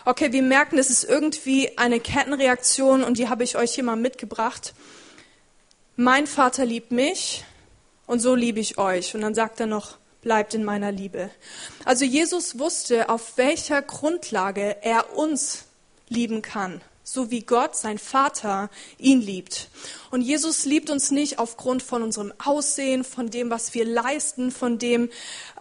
Okay, 0.05 0.31
wir 0.31 0.41
merken, 0.41 0.79
es 0.79 0.89
ist 0.89 1.03
irgendwie 1.03 1.77
eine 1.77 1.99
Kettenreaktion 1.99 3.03
und 3.03 3.19
die 3.19 3.29
habe 3.29 3.43
ich 3.43 3.55
euch 3.55 3.75
hier 3.75 3.83
mal 3.83 3.95
mitgebracht. 3.95 4.73
Mein 5.97 6.25
Vater 6.25 6.65
liebt 6.65 6.91
mich 6.91 7.45
und 8.07 8.21
so 8.21 8.33
liebe 8.33 8.59
ich 8.59 8.79
euch. 8.79 9.13
Und 9.13 9.21
dann 9.21 9.35
sagt 9.35 9.59
er 9.59 9.67
noch, 9.67 9.99
bleibt 10.23 10.55
in 10.55 10.63
meiner 10.63 10.91
Liebe. 10.91 11.29
Also 11.85 12.05
Jesus 12.05 12.57
wusste, 12.57 13.07
auf 13.07 13.37
welcher 13.37 13.83
Grundlage 13.83 14.77
er 14.81 15.15
uns 15.15 15.65
lieben 16.09 16.41
kann, 16.41 16.81
so 17.09 17.31
wie 17.31 17.39
Gott, 17.39 17.73
sein 17.73 17.99
Vater, 17.99 18.69
ihn 18.97 19.21
liebt. 19.21 19.69
Und 20.11 20.19
Jesus 20.19 20.65
liebt 20.65 20.89
uns 20.89 21.09
nicht 21.09 21.39
aufgrund 21.39 21.81
von 21.81 22.03
unserem 22.03 22.33
Aussehen, 22.37 23.05
von 23.05 23.29
dem, 23.29 23.49
was 23.49 23.73
wir 23.73 23.85
leisten, 23.85 24.51
von 24.51 24.77
dem, 24.77 25.09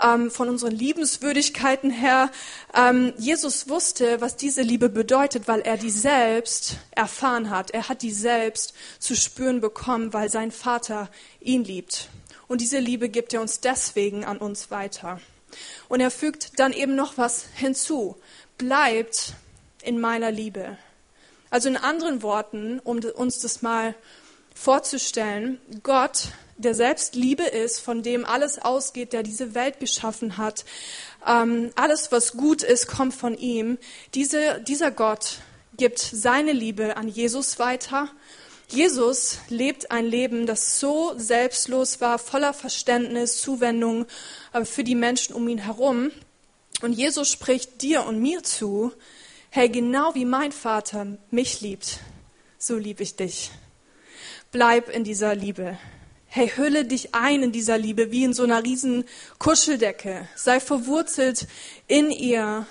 ähm, 0.02 0.32
von 0.32 0.48
unseren 0.48 0.72
Liebenswürdigkeiten 0.72 1.90
her. 1.90 2.32
Ähm, 2.74 3.12
Jesus 3.16 3.68
wusste, 3.68 4.20
was 4.20 4.34
diese 4.34 4.62
Liebe 4.62 4.88
bedeutet, 4.88 5.46
weil 5.46 5.60
er 5.60 5.76
die 5.76 5.90
selbst 5.90 6.78
erfahren 6.90 7.48
hat. 7.48 7.70
Er 7.70 7.88
hat 7.88 8.02
die 8.02 8.10
selbst 8.10 8.74
zu 8.98 9.14
spüren 9.14 9.60
bekommen, 9.60 10.12
weil 10.12 10.28
sein 10.30 10.50
Vater 10.50 11.08
ihn 11.40 11.62
liebt. 11.62 12.08
Und 12.48 12.60
diese 12.60 12.80
Liebe 12.80 13.08
gibt 13.08 13.32
er 13.32 13.40
uns 13.40 13.60
deswegen 13.60 14.24
an 14.24 14.38
uns 14.38 14.72
weiter. 14.72 15.20
Und 15.88 16.00
er 16.00 16.10
fügt 16.10 16.58
dann 16.58 16.72
eben 16.72 16.96
noch 16.96 17.18
was 17.18 17.46
hinzu. 17.54 18.16
Bleibt 18.58 19.34
in 19.80 20.00
meiner 20.00 20.32
Liebe. 20.32 20.76
Also 21.50 21.68
in 21.68 21.76
anderen 21.76 22.22
Worten, 22.22 22.80
um 22.80 22.98
uns 22.98 23.40
das 23.40 23.62
mal 23.62 23.94
vorzustellen, 24.54 25.60
Gott, 25.82 26.28
der 26.56 26.74
selbst 26.74 27.14
Liebe 27.14 27.44
ist, 27.44 27.80
von 27.80 28.02
dem 28.02 28.24
alles 28.24 28.58
ausgeht, 28.58 29.12
der 29.12 29.22
diese 29.22 29.54
Welt 29.54 29.78
geschaffen 29.80 30.38
hat, 30.38 30.64
ähm, 31.26 31.70
alles, 31.76 32.12
was 32.12 32.32
gut 32.32 32.62
ist, 32.62 32.86
kommt 32.88 33.14
von 33.14 33.36
ihm. 33.36 33.78
Diese, 34.14 34.60
dieser 34.60 34.90
Gott 34.90 35.38
gibt 35.76 35.98
seine 35.98 36.52
Liebe 36.52 36.96
an 36.96 37.08
Jesus 37.08 37.58
weiter 37.58 38.10
Jesus 38.68 39.38
lebt 39.48 39.92
ein 39.92 40.06
Leben, 40.06 40.44
das 40.46 40.80
so 40.80 41.14
selbstlos 41.16 42.00
war, 42.00 42.18
voller 42.18 42.52
Verständnis, 42.52 43.40
Zuwendung 43.40 44.06
äh, 44.52 44.64
für 44.64 44.82
die 44.82 44.96
Menschen 44.96 45.34
um 45.34 45.46
ihn 45.46 45.58
herum. 45.58 46.10
Und 46.82 46.92
Jesus 46.92 47.30
spricht 47.30 47.80
dir 47.82 48.04
und 48.04 48.20
mir 48.20 48.42
zu, 48.42 48.92
hey, 49.50 49.68
genau 49.68 50.14
wie 50.14 50.24
mein 50.24 50.52
Vater 50.52 51.06
mich 51.30 51.60
liebt, 51.60 52.00
so 52.58 52.76
liebe 52.76 53.02
ich 53.02 53.16
dich. 53.16 53.50
Bleib 54.52 54.88
in 54.88 55.04
dieser 55.04 55.34
Liebe. 55.34 55.78
Hey, 56.26 56.50
hülle 56.54 56.84
dich 56.84 57.14
ein 57.14 57.42
in 57.42 57.52
dieser 57.52 57.78
Liebe 57.78 58.10
wie 58.10 58.24
in 58.24 58.34
so 58.34 58.42
einer 58.42 58.62
riesen 58.62 59.04
Kuscheldecke. 59.38 60.28
Sei 60.34 60.60
verwurzelt 60.60 61.46
in 61.86 62.10
ihr. 62.10 62.66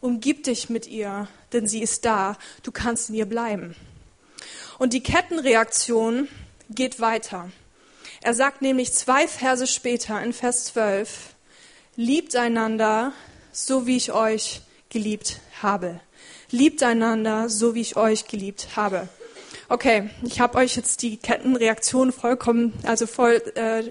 Umgib 0.00 0.44
dich 0.44 0.70
mit 0.70 0.86
ihr, 0.86 1.28
denn 1.52 1.66
sie 1.66 1.82
ist 1.82 2.04
da. 2.04 2.36
Du 2.62 2.70
kannst 2.70 3.08
in 3.08 3.16
ihr 3.16 3.26
bleiben. 3.26 3.74
Und 4.78 4.92
die 4.92 5.02
Kettenreaktion 5.02 6.28
geht 6.70 7.00
weiter. 7.00 7.50
Er 8.22 8.34
sagt 8.34 8.62
nämlich 8.62 8.92
zwei 8.92 9.28
Verse 9.28 9.66
später 9.66 10.22
in 10.22 10.32
Vers 10.32 10.66
12, 10.66 11.34
liebt 11.96 12.36
einander, 12.36 13.12
so 13.52 13.86
wie 13.86 13.96
ich 13.96 14.12
euch 14.12 14.62
geliebt 14.94 15.40
habe. 15.60 16.00
Liebt 16.50 16.82
einander, 16.84 17.48
so 17.48 17.74
wie 17.74 17.80
ich 17.80 17.96
euch 17.96 18.28
geliebt 18.28 18.68
habe. 18.76 19.08
Okay, 19.68 20.08
ich 20.22 20.38
habe 20.40 20.58
euch 20.58 20.76
jetzt 20.76 21.02
die 21.02 21.16
Kettenreaktion 21.16 22.12
vollkommen, 22.12 22.72
also 22.84 23.08
voll 23.08 23.42
äh, 23.56 23.82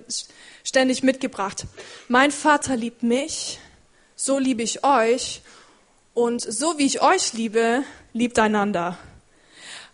ständig 0.64 1.04
mitgebracht. 1.04 1.66
Mein 2.08 2.32
Vater 2.32 2.78
liebt 2.78 3.04
mich, 3.04 3.60
so 4.16 4.40
liebe 4.40 4.64
ich 4.64 4.86
euch 4.86 5.42
und 6.14 6.42
so 6.42 6.78
wie 6.78 6.86
ich 6.86 7.02
euch 7.02 7.34
liebe, 7.34 7.84
liebt 8.14 8.40
einander. 8.40 8.98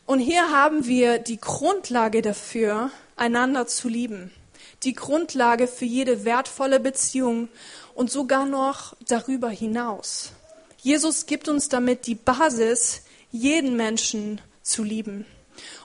Und 0.05 0.19
hier 0.19 0.51
haben 0.51 0.85
wir 0.85 1.17
die 1.17 1.39
Grundlage 1.39 2.21
dafür, 2.21 2.91
einander 3.15 3.65
zu 3.65 3.89
lieben. 3.89 4.31
Die 4.83 4.93
Grundlage 4.93 5.67
für 5.67 5.85
jede 5.85 6.23
wertvolle 6.23 6.79
Beziehung 6.79 7.49
und 7.95 8.11
sogar 8.11 8.45
noch 8.45 8.95
darüber 9.07 9.49
hinaus. 9.49 10.33
Jesus 10.81 11.25
gibt 11.25 11.49
uns 11.49 11.67
damit 11.67 12.07
die 12.07 12.15
Basis, 12.15 13.01
jeden 13.31 13.75
Menschen 13.75 14.39
zu 14.63 14.83
lieben. 14.83 15.25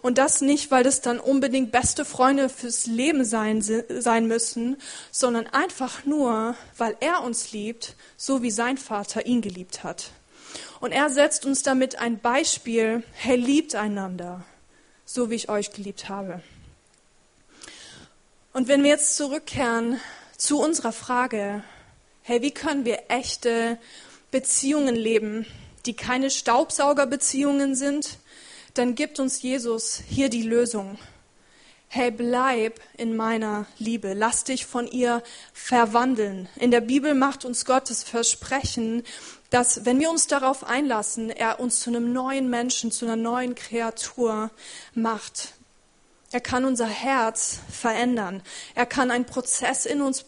Und 0.02 0.18
das 0.18 0.40
nicht, 0.40 0.70
weil 0.70 0.85
das 0.85 1.00
dann 1.00 1.18
unbedingt 1.18 1.72
beste 1.72 2.04
Freunde 2.04 2.48
fürs 2.48 2.87
Leben 2.87 3.24
sein, 3.24 3.61
sein 3.62 4.26
müssen, 4.26 4.76
sondern 5.11 5.48
einfach 5.48 6.04
nur, 6.04 6.54
weil 6.78 6.96
er 7.00 7.22
uns 7.24 7.50
liebt, 7.50 7.96
so 8.16 8.42
wie 8.42 8.52
sein 8.52 8.78
Vater 8.78 9.26
ihn 9.26 9.40
geliebt 9.40 9.83
hat. 9.83 10.11
Und 10.80 10.92
er 10.92 11.11
setzt 11.11 11.44
uns 11.44 11.62
damit 11.62 11.96
ein 11.96 12.20
Beispiel, 12.20 13.02
hey, 13.14 13.37
liebt 13.37 13.74
einander, 13.74 14.44
so 15.04 15.30
wie 15.30 15.35
ich 15.35 15.48
euch 15.48 15.72
geliebt 15.72 16.09
habe. 16.09 16.40
Und 18.52 18.68
wenn 18.68 18.85
wir 18.85 18.90
jetzt 18.90 19.16
zurückkehren 19.16 19.98
zu 20.37 20.61
unserer 20.61 20.92
Frage, 20.92 21.64
hey, 22.22 22.42
wie 22.42 22.52
können 22.52 22.85
wir 22.85 23.04
echte 23.09 23.78
Beziehungen 24.35 24.97
leben, 24.97 25.47
die 25.87 25.94
keine 25.94 26.29
Staubsaugerbeziehungen 26.29 27.77
sind, 27.77 28.18
dann 28.75 28.97
gibt 28.97 29.20
uns 29.20 29.40
Jesus 29.42 30.03
hier 30.09 30.29
die 30.29 30.42
Lösung. 30.42 30.99
Hey, 31.87 32.11
bleib 32.11 32.81
in 32.97 33.14
meiner 33.14 33.66
Liebe. 33.79 34.12
Lass 34.12 34.42
dich 34.42 34.66
von 34.66 34.88
ihr 34.88 35.23
verwandeln. 35.53 36.49
In 36.57 36.73
der 36.73 36.81
Bibel 36.81 37.14
macht 37.14 37.44
uns 37.44 37.64
Gottes 37.64 38.03
Versprechen, 38.03 39.05
dass 39.51 39.85
wenn 39.85 40.01
wir 40.01 40.11
uns 40.11 40.27
darauf 40.27 40.64
einlassen, 40.64 41.31
er 41.31 41.61
uns 41.61 41.79
zu 41.79 41.90
einem 41.90 42.12
neuen 42.12 42.51
Menschen, 42.51 42.90
zu 42.90 43.05
einer 43.05 43.14
neuen 43.14 43.55
Kreatur 43.55 44.51
macht. 44.94 45.53
Er 46.33 46.40
kann 46.40 46.64
unser 46.64 46.88
Herz 46.88 47.61
verändern. 47.70 48.42
Er 48.75 48.87
kann 48.87 49.12
einen 49.12 49.27
Prozess 49.27 49.87
in 49.87 50.01
uns 50.01 50.25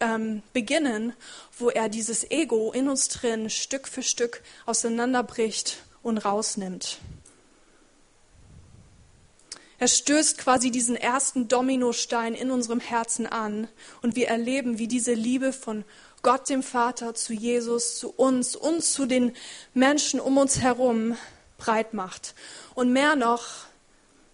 ähm, 0.00 0.42
beginnen, 0.52 1.12
wo 1.58 1.70
er 1.70 1.88
dieses 1.88 2.30
Ego 2.30 2.72
in 2.72 2.88
uns 2.88 3.08
drin 3.08 3.50
Stück 3.50 3.88
für 3.88 4.02
Stück 4.02 4.42
auseinanderbricht 4.66 5.78
und 6.02 6.18
rausnimmt. 6.18 6.98
Er 9.80 9.88
stößt 9.88 10.38
quasi 10.38 10.72
diesen 10.72 10.96
ersten 10.96 11.46
Dominostein 11.46 12.34
in 12.34 12.50
unserem 12.50 12.80
Herzen 12.80 13.26
an 13.26 13.68
und 14.02 14.16
wir 14.16 14.26
erleben, 14.26 14.78
wie 14.78 14.88
diese 14.88 15.14
Liebe 15.14 15.52
von 15.52 15.84
Gott 16.22 16.48
dem 16.48 16.64
Vater 16.64 17.14
zu 17.14 17.32
Jesus, 17.32 17.96
zu 17.96 18.10
uns 18.10 18.56
und 18.56 18.82
zu 18.82 19.06
den 19.06 19.36
Menschen 19.74 20.18
um 20.18 20.36
uns 20.36 20.60
herum 20.60 21.16
breit 21.58 21.94
macht. 21.94 22.34
Und 22.74 22.92
mehr 22.92 23.14
noch, 23.14 23.67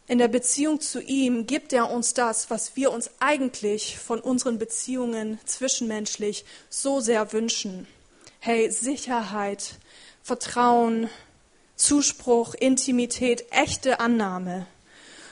in 0.06 0.18
der 0.18 0.28
Beziehung 0.28 0.80
zu 0.80 1.00
ihm 1.00 1.46
gibt 1.46 1.72
er 1.72 1.90
uns 1.90 2.12
das, 2.12 2.50
was 2.50 2.76
wir 2.76 2.92
uns 2.92 3.10
eigentlich 3.20 3.98
von 3.98 4.20
unseren 4.20 4.58
Beziehungen 4.58 5.38
zwischenmenschlich 5.46 6.44
so 6.68 7.00
sehr 7.00 7.32
wünschen. 7.32 7.86
Hey, 8.38 8.70
Sicherheit, 8.70 9.76
Vertrauen, 10.22 11.08
Zuspruch, 11.76 12.54
Intimität, 12.54 13.46
echte 13.50 13.98
Annahme. 13.98 14.66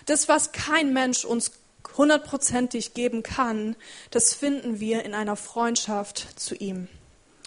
Das, 0.07 0.29
was 0.29 0.53
kein 0.53 0.95
Mensch 0.95 1.27
uns 1.27 1.53
hundertprozentig 1.97 2.95
geben 2.95 3.23
kann, 3.23 3.77
das 4.11 4.33
finden 4.33 4.81
wir 4.81 5.05
in 5.05 5.13
einer 5.13 5.37
Freundschaft 5.37 6.41
zu 6.41 6.55
ihm. 6.55 6.89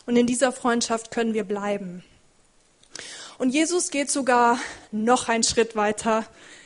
Und 0.05 0.15
in 0.15 0.27
dieser 0.27 0.51
Freundschaft 0.51 1.09
können 1.09 1.33
wir 1.33 1.43
bleiben. 1.43 2.03
Und 3.39 3.49
Jesus 3.49 3.89
geht 3.89 4.11
sogar 4.11 4.59
noch 4.91 5.27
einen 5.27 5.43
Schritt 5.43 5.75
weiter, 5.75 6.25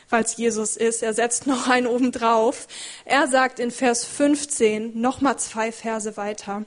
weil 0.10 0.24
es 0.24 0.38
Jesus 0.38 0.78
ist. 0.78 1.04
Er 1.04 1.14
setzt 1.14 1.48
noch 1.48 1.68
einen 1.68 1.88
oben 1.88 2.12
drauf. 2.12 2.68
Er 3.06 3.28
sagt 3.28 3.60
in 3.60 3.72
Vers 3.72 4.06
15, 4.06 5.00
nochmal 5.00 5.38
zwei 5.40 5.72
Verse 5.72 6.18
weiter, 6.18 6.66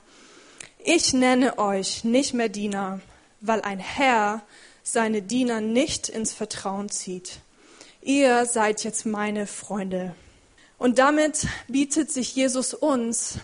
ich 0.85 1.13
nenne 1.13 1.57
euch 1.59 2.03
nicht 2.03 2.33
mehr 2.33 2.49
Diener, 2.49 2.99
weil 3.39 3.61
ein 3.61 3.79
Herr 3.79 4.41
seine 4.83 5.21
Diener 5.21 5.61
nicht 5.61 6.09
ins 6.09 6.33
Vertrauen 6.33 6.89
zieht 6.89 7.39
ihr 8.03 8.45
seid 8.45 8.83
jetzt 8.83 9.05
meine 9.05 9.47
Freunde. 9.47 10.15
Und 10.77 10.99
damit 10.99 11.47
bietet 11.67 12.11
sich 12.11 12.35
Jesus 12.35 12.73
uns 12.73 13.35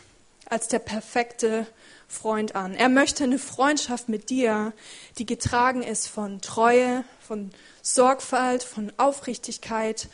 als 0.46 0.68
der 0.68 0.80
perfekte 0.80 1.66
Freund 2.10 2.56
an. 2.56 2.74
Er 2.74 2.90
möchte 2.90 3.24
eine 3.24 3.40
Freundschaft 3.40 4.10
mit 4.10 4.30
dir, 4.30 4.74
die 5.20 5.26
getragen 5.26 5.84
ist 5.84 6.08
von 6.08 6.42
Treue, 6.42 7.06
von 7.20 7.52
Sorgfalt, 7.82 8.64
von 8.64 8.92
Aufrichtigkeit 8.98 10.10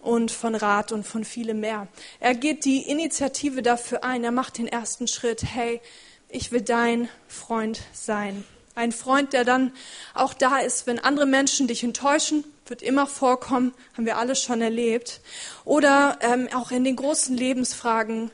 und 0.00 0.30
von 0.30 0.54
Rat 0.54 0.92
und 0.92 1.04
von 1.04 1.24
vielem 1.24 1.60
mehr. 1.60 1.88
Er 2.20 2.34
geht 2.34 2.64
die 2.64 2.88
Initiative 2.88 3.62
dafür 3.62 4.04
ein, 4.04 4.22
er 4.22 4.30
macht 4.30 4.58
den 4.58 4.68
ersten 4.68 5.08
Schritt, 5.08 5.42
hey, 5.42 5.80
ich 6.28 6.52
will 6.52 6.60
dein 6.60 7.08
Freund 7.26 7.80
sein. 7.92 8.44
Ein 8.74 8.92
Freund, 8.92 9.32
der 9.32 9.44
dann 9.44 9.72
auch 10.14 10.34
da 10.34 10.58
ist, 10.58 10.86
wenn 10.86 11.00
andere 11.00 11.26
Menschen 11.26 11.66
dich 11.66 11.82
enttäuschen, 11.82 12.44
wird 12.66 12.82
immer 12.82 13.06
vorkommen, 13.06 13.74
haben 13.96 14.04
wir 14.04 14.18
alles 14.18 14.40
schon 14.40 14.60
erlebt. 14.60 15.20
Oder 15.64 16.18
ähm, 16.20 16.48
auch 16.54 16.70
in 16.70 16.84
den 16.84 16.94
großen 16.94 17.36
Lebensfragen, 17.36 18.30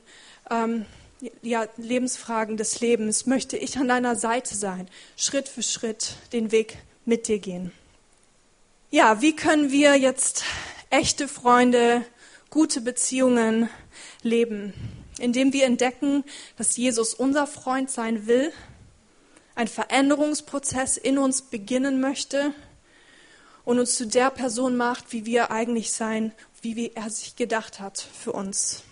ähm, 0.51 0.85
ja, 1.43 1.67
Lebensfragen 1.77 2.57
des 2.57 2.81
Lebens, 2.81 3.27
möchte 3.27 3.57
ich 3.57 3.79
an 3.79 3.89
deiner 3.89 4.17
Seite 4.17 4.55
sein, 4.55 4.89
Schritt 5.17 5.49
für 5.49 5.63
Schritt 5.63 6.17
den 6.33 6.53
Weg 6.53 6.79
mit 7.05 7.29
dir 7.29 7.39
gehen. 7.39 7.73
Ja, 8.91 9.21
wie 9.21 9.35
können 9.35 9.71
wir 9.71 9.97
jetzt 9.97 10.45
echte 10.91 11.29
Freunde, 11.29 12.05
gute 12.51 12.81
Beziehungen 12.81 13.69
leben? 14.23 14.73
Indem 15.19 15.53
wir 15.53 15.65
entdecken, 15.65 16.25
dass 16.57 16.77
Jesus 16.77 17.15
unser 17.15 17.47
Freund 17.47 17.91
sein 17.91 18.27
will 18.27 18.53
ein 19.55 19.69
Veränderungsprozess 19.69 20.97
in 20.97 21.19
uns 21.19 21.43
beginnen 21.43 22.01
möchte 22.01 22.53
und 23.65 23.79
uns 23.79 23.97
zu 23.97 24.07
der 24.07 24.31
Person 24.31 24.77
macht, 24.77 25.13
wie 25.13 25.27
wir 25.27 25.51
eigentlich 25.51 25.93
sein, 25.93 26.33
wie 26.63 26.93
er 26.95 27.11
sich 27.11 27.37
gedacht 27.37 27.81
hat 27.81 28.01
für 28.01 28.33
uns. 28.33 28.83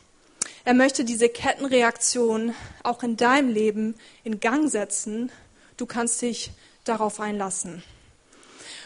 Er 0.64 0.74
möchte 0.74 1.04
diese 1.04 1.28
Kettenreaktion 1.28 2.54
auch 2.84 3.02
in 3.02 3.16
deinem 3.16 3.48
Leben 3.48 3.96
in 4.22 4.38
Gang 4.38 4.70
setzen. 4.70 5.32
Du 5.76 5.86
kannst 5.86 6.22
dich 6.22 6.52
darauf 6.84 7.18
einlassen. 7.18 7.82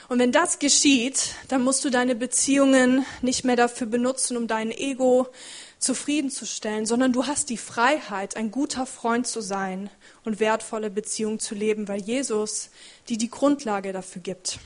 Und 0.09 0.19
wenn 0.19 0.33
das 0.33 0.59
geschieht, 0.59 1.35
dann 1.49 1.63
musst 1.63 1.85
du 1.85 1.91
deine 1.91 2.15
Beziehungen 2.15 3.05
nicht 3.23 3.45
mehr 3.45 3.57
dafür 3.57 3.89
benutzen, 3.89 4.37
um 4.37 4.47
dein 4.47 4.71
Ego 4.71 5.27
zufriedenzustellen, 5.79 6.87
sondern 6.87 7.13
du 7.13 7.27
hast 7.27 7.51
die 7.51 7.59
Freiheit, 7.59 8.37
ein 8.37 8.51
guter 8.51 8.87
Freund 8.87 9.27
zu 9.27 9.41
sein 9.41 9.91
und 10.25 10.41
wertvolle 10.41 10.91
Beziehungen 10.91 11.41
zu 11.41 11.55
leben, 11.55 11.89
weil 11.89 12.01
Jesus 12.01 12.71
dir 13.09 13.19
die 13.19 13.31
Grundlage 13.31 13.93
dafür 13.93 14.23
gibt. 14.23 14.61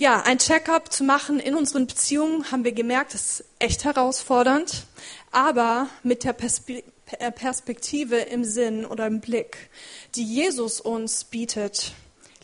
Ja, 0.00 0.22
ein 0.22 0.38
Checkup 0.38 0.92
zu 0.92 1.02
machen 1.02 1.40
in 1.40 1.56
unseren 1.56 1.88
Beziehungen, 1.88 2.52
haben 2.52 2.62
wir 2.62 2.70
gemerkt, 2.70 3.14
ist 3.14 3.42
echt 3.58 3.84
herausfordernd, 3.84 4.86
aber 5.32 5.88
mit 6.04 6.22
der 6.22 6.36
äh, 6.38 7.32
Perspektive 7.32 8.14
im 8.14 8.44
Sinn 8.44 8.86
oder 8.86 9.08
im 9.08 9.18
Blick, 9.20 9.70
die 10.14 10.22
Jesus 10.22 10.80
uns 10.80 11.24
bietet, 11.24 11.94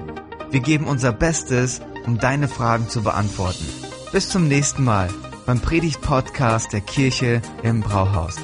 Wir 0.52 0.60
geben 0.60 0.86
unser 0.86 1.12
Bestes, 1.12 1.80
um 2.06 2.18
deine 2.18 2.46
Fragen 2.46 2.88
zu 2.88 3.02
beantworten. 3.02 3.66
Bis 4.12 4.28
zum 4.28 4.46
nächsten 4.46 4.84
Mal 4.84 5.08
beim 5.46 5.58
Predigt-Podcast 5.58 6.72
der 6.72 6.80
Kirche 6.80 7.42
im 7.64 7.80
Brauhaus. 7.80 8.36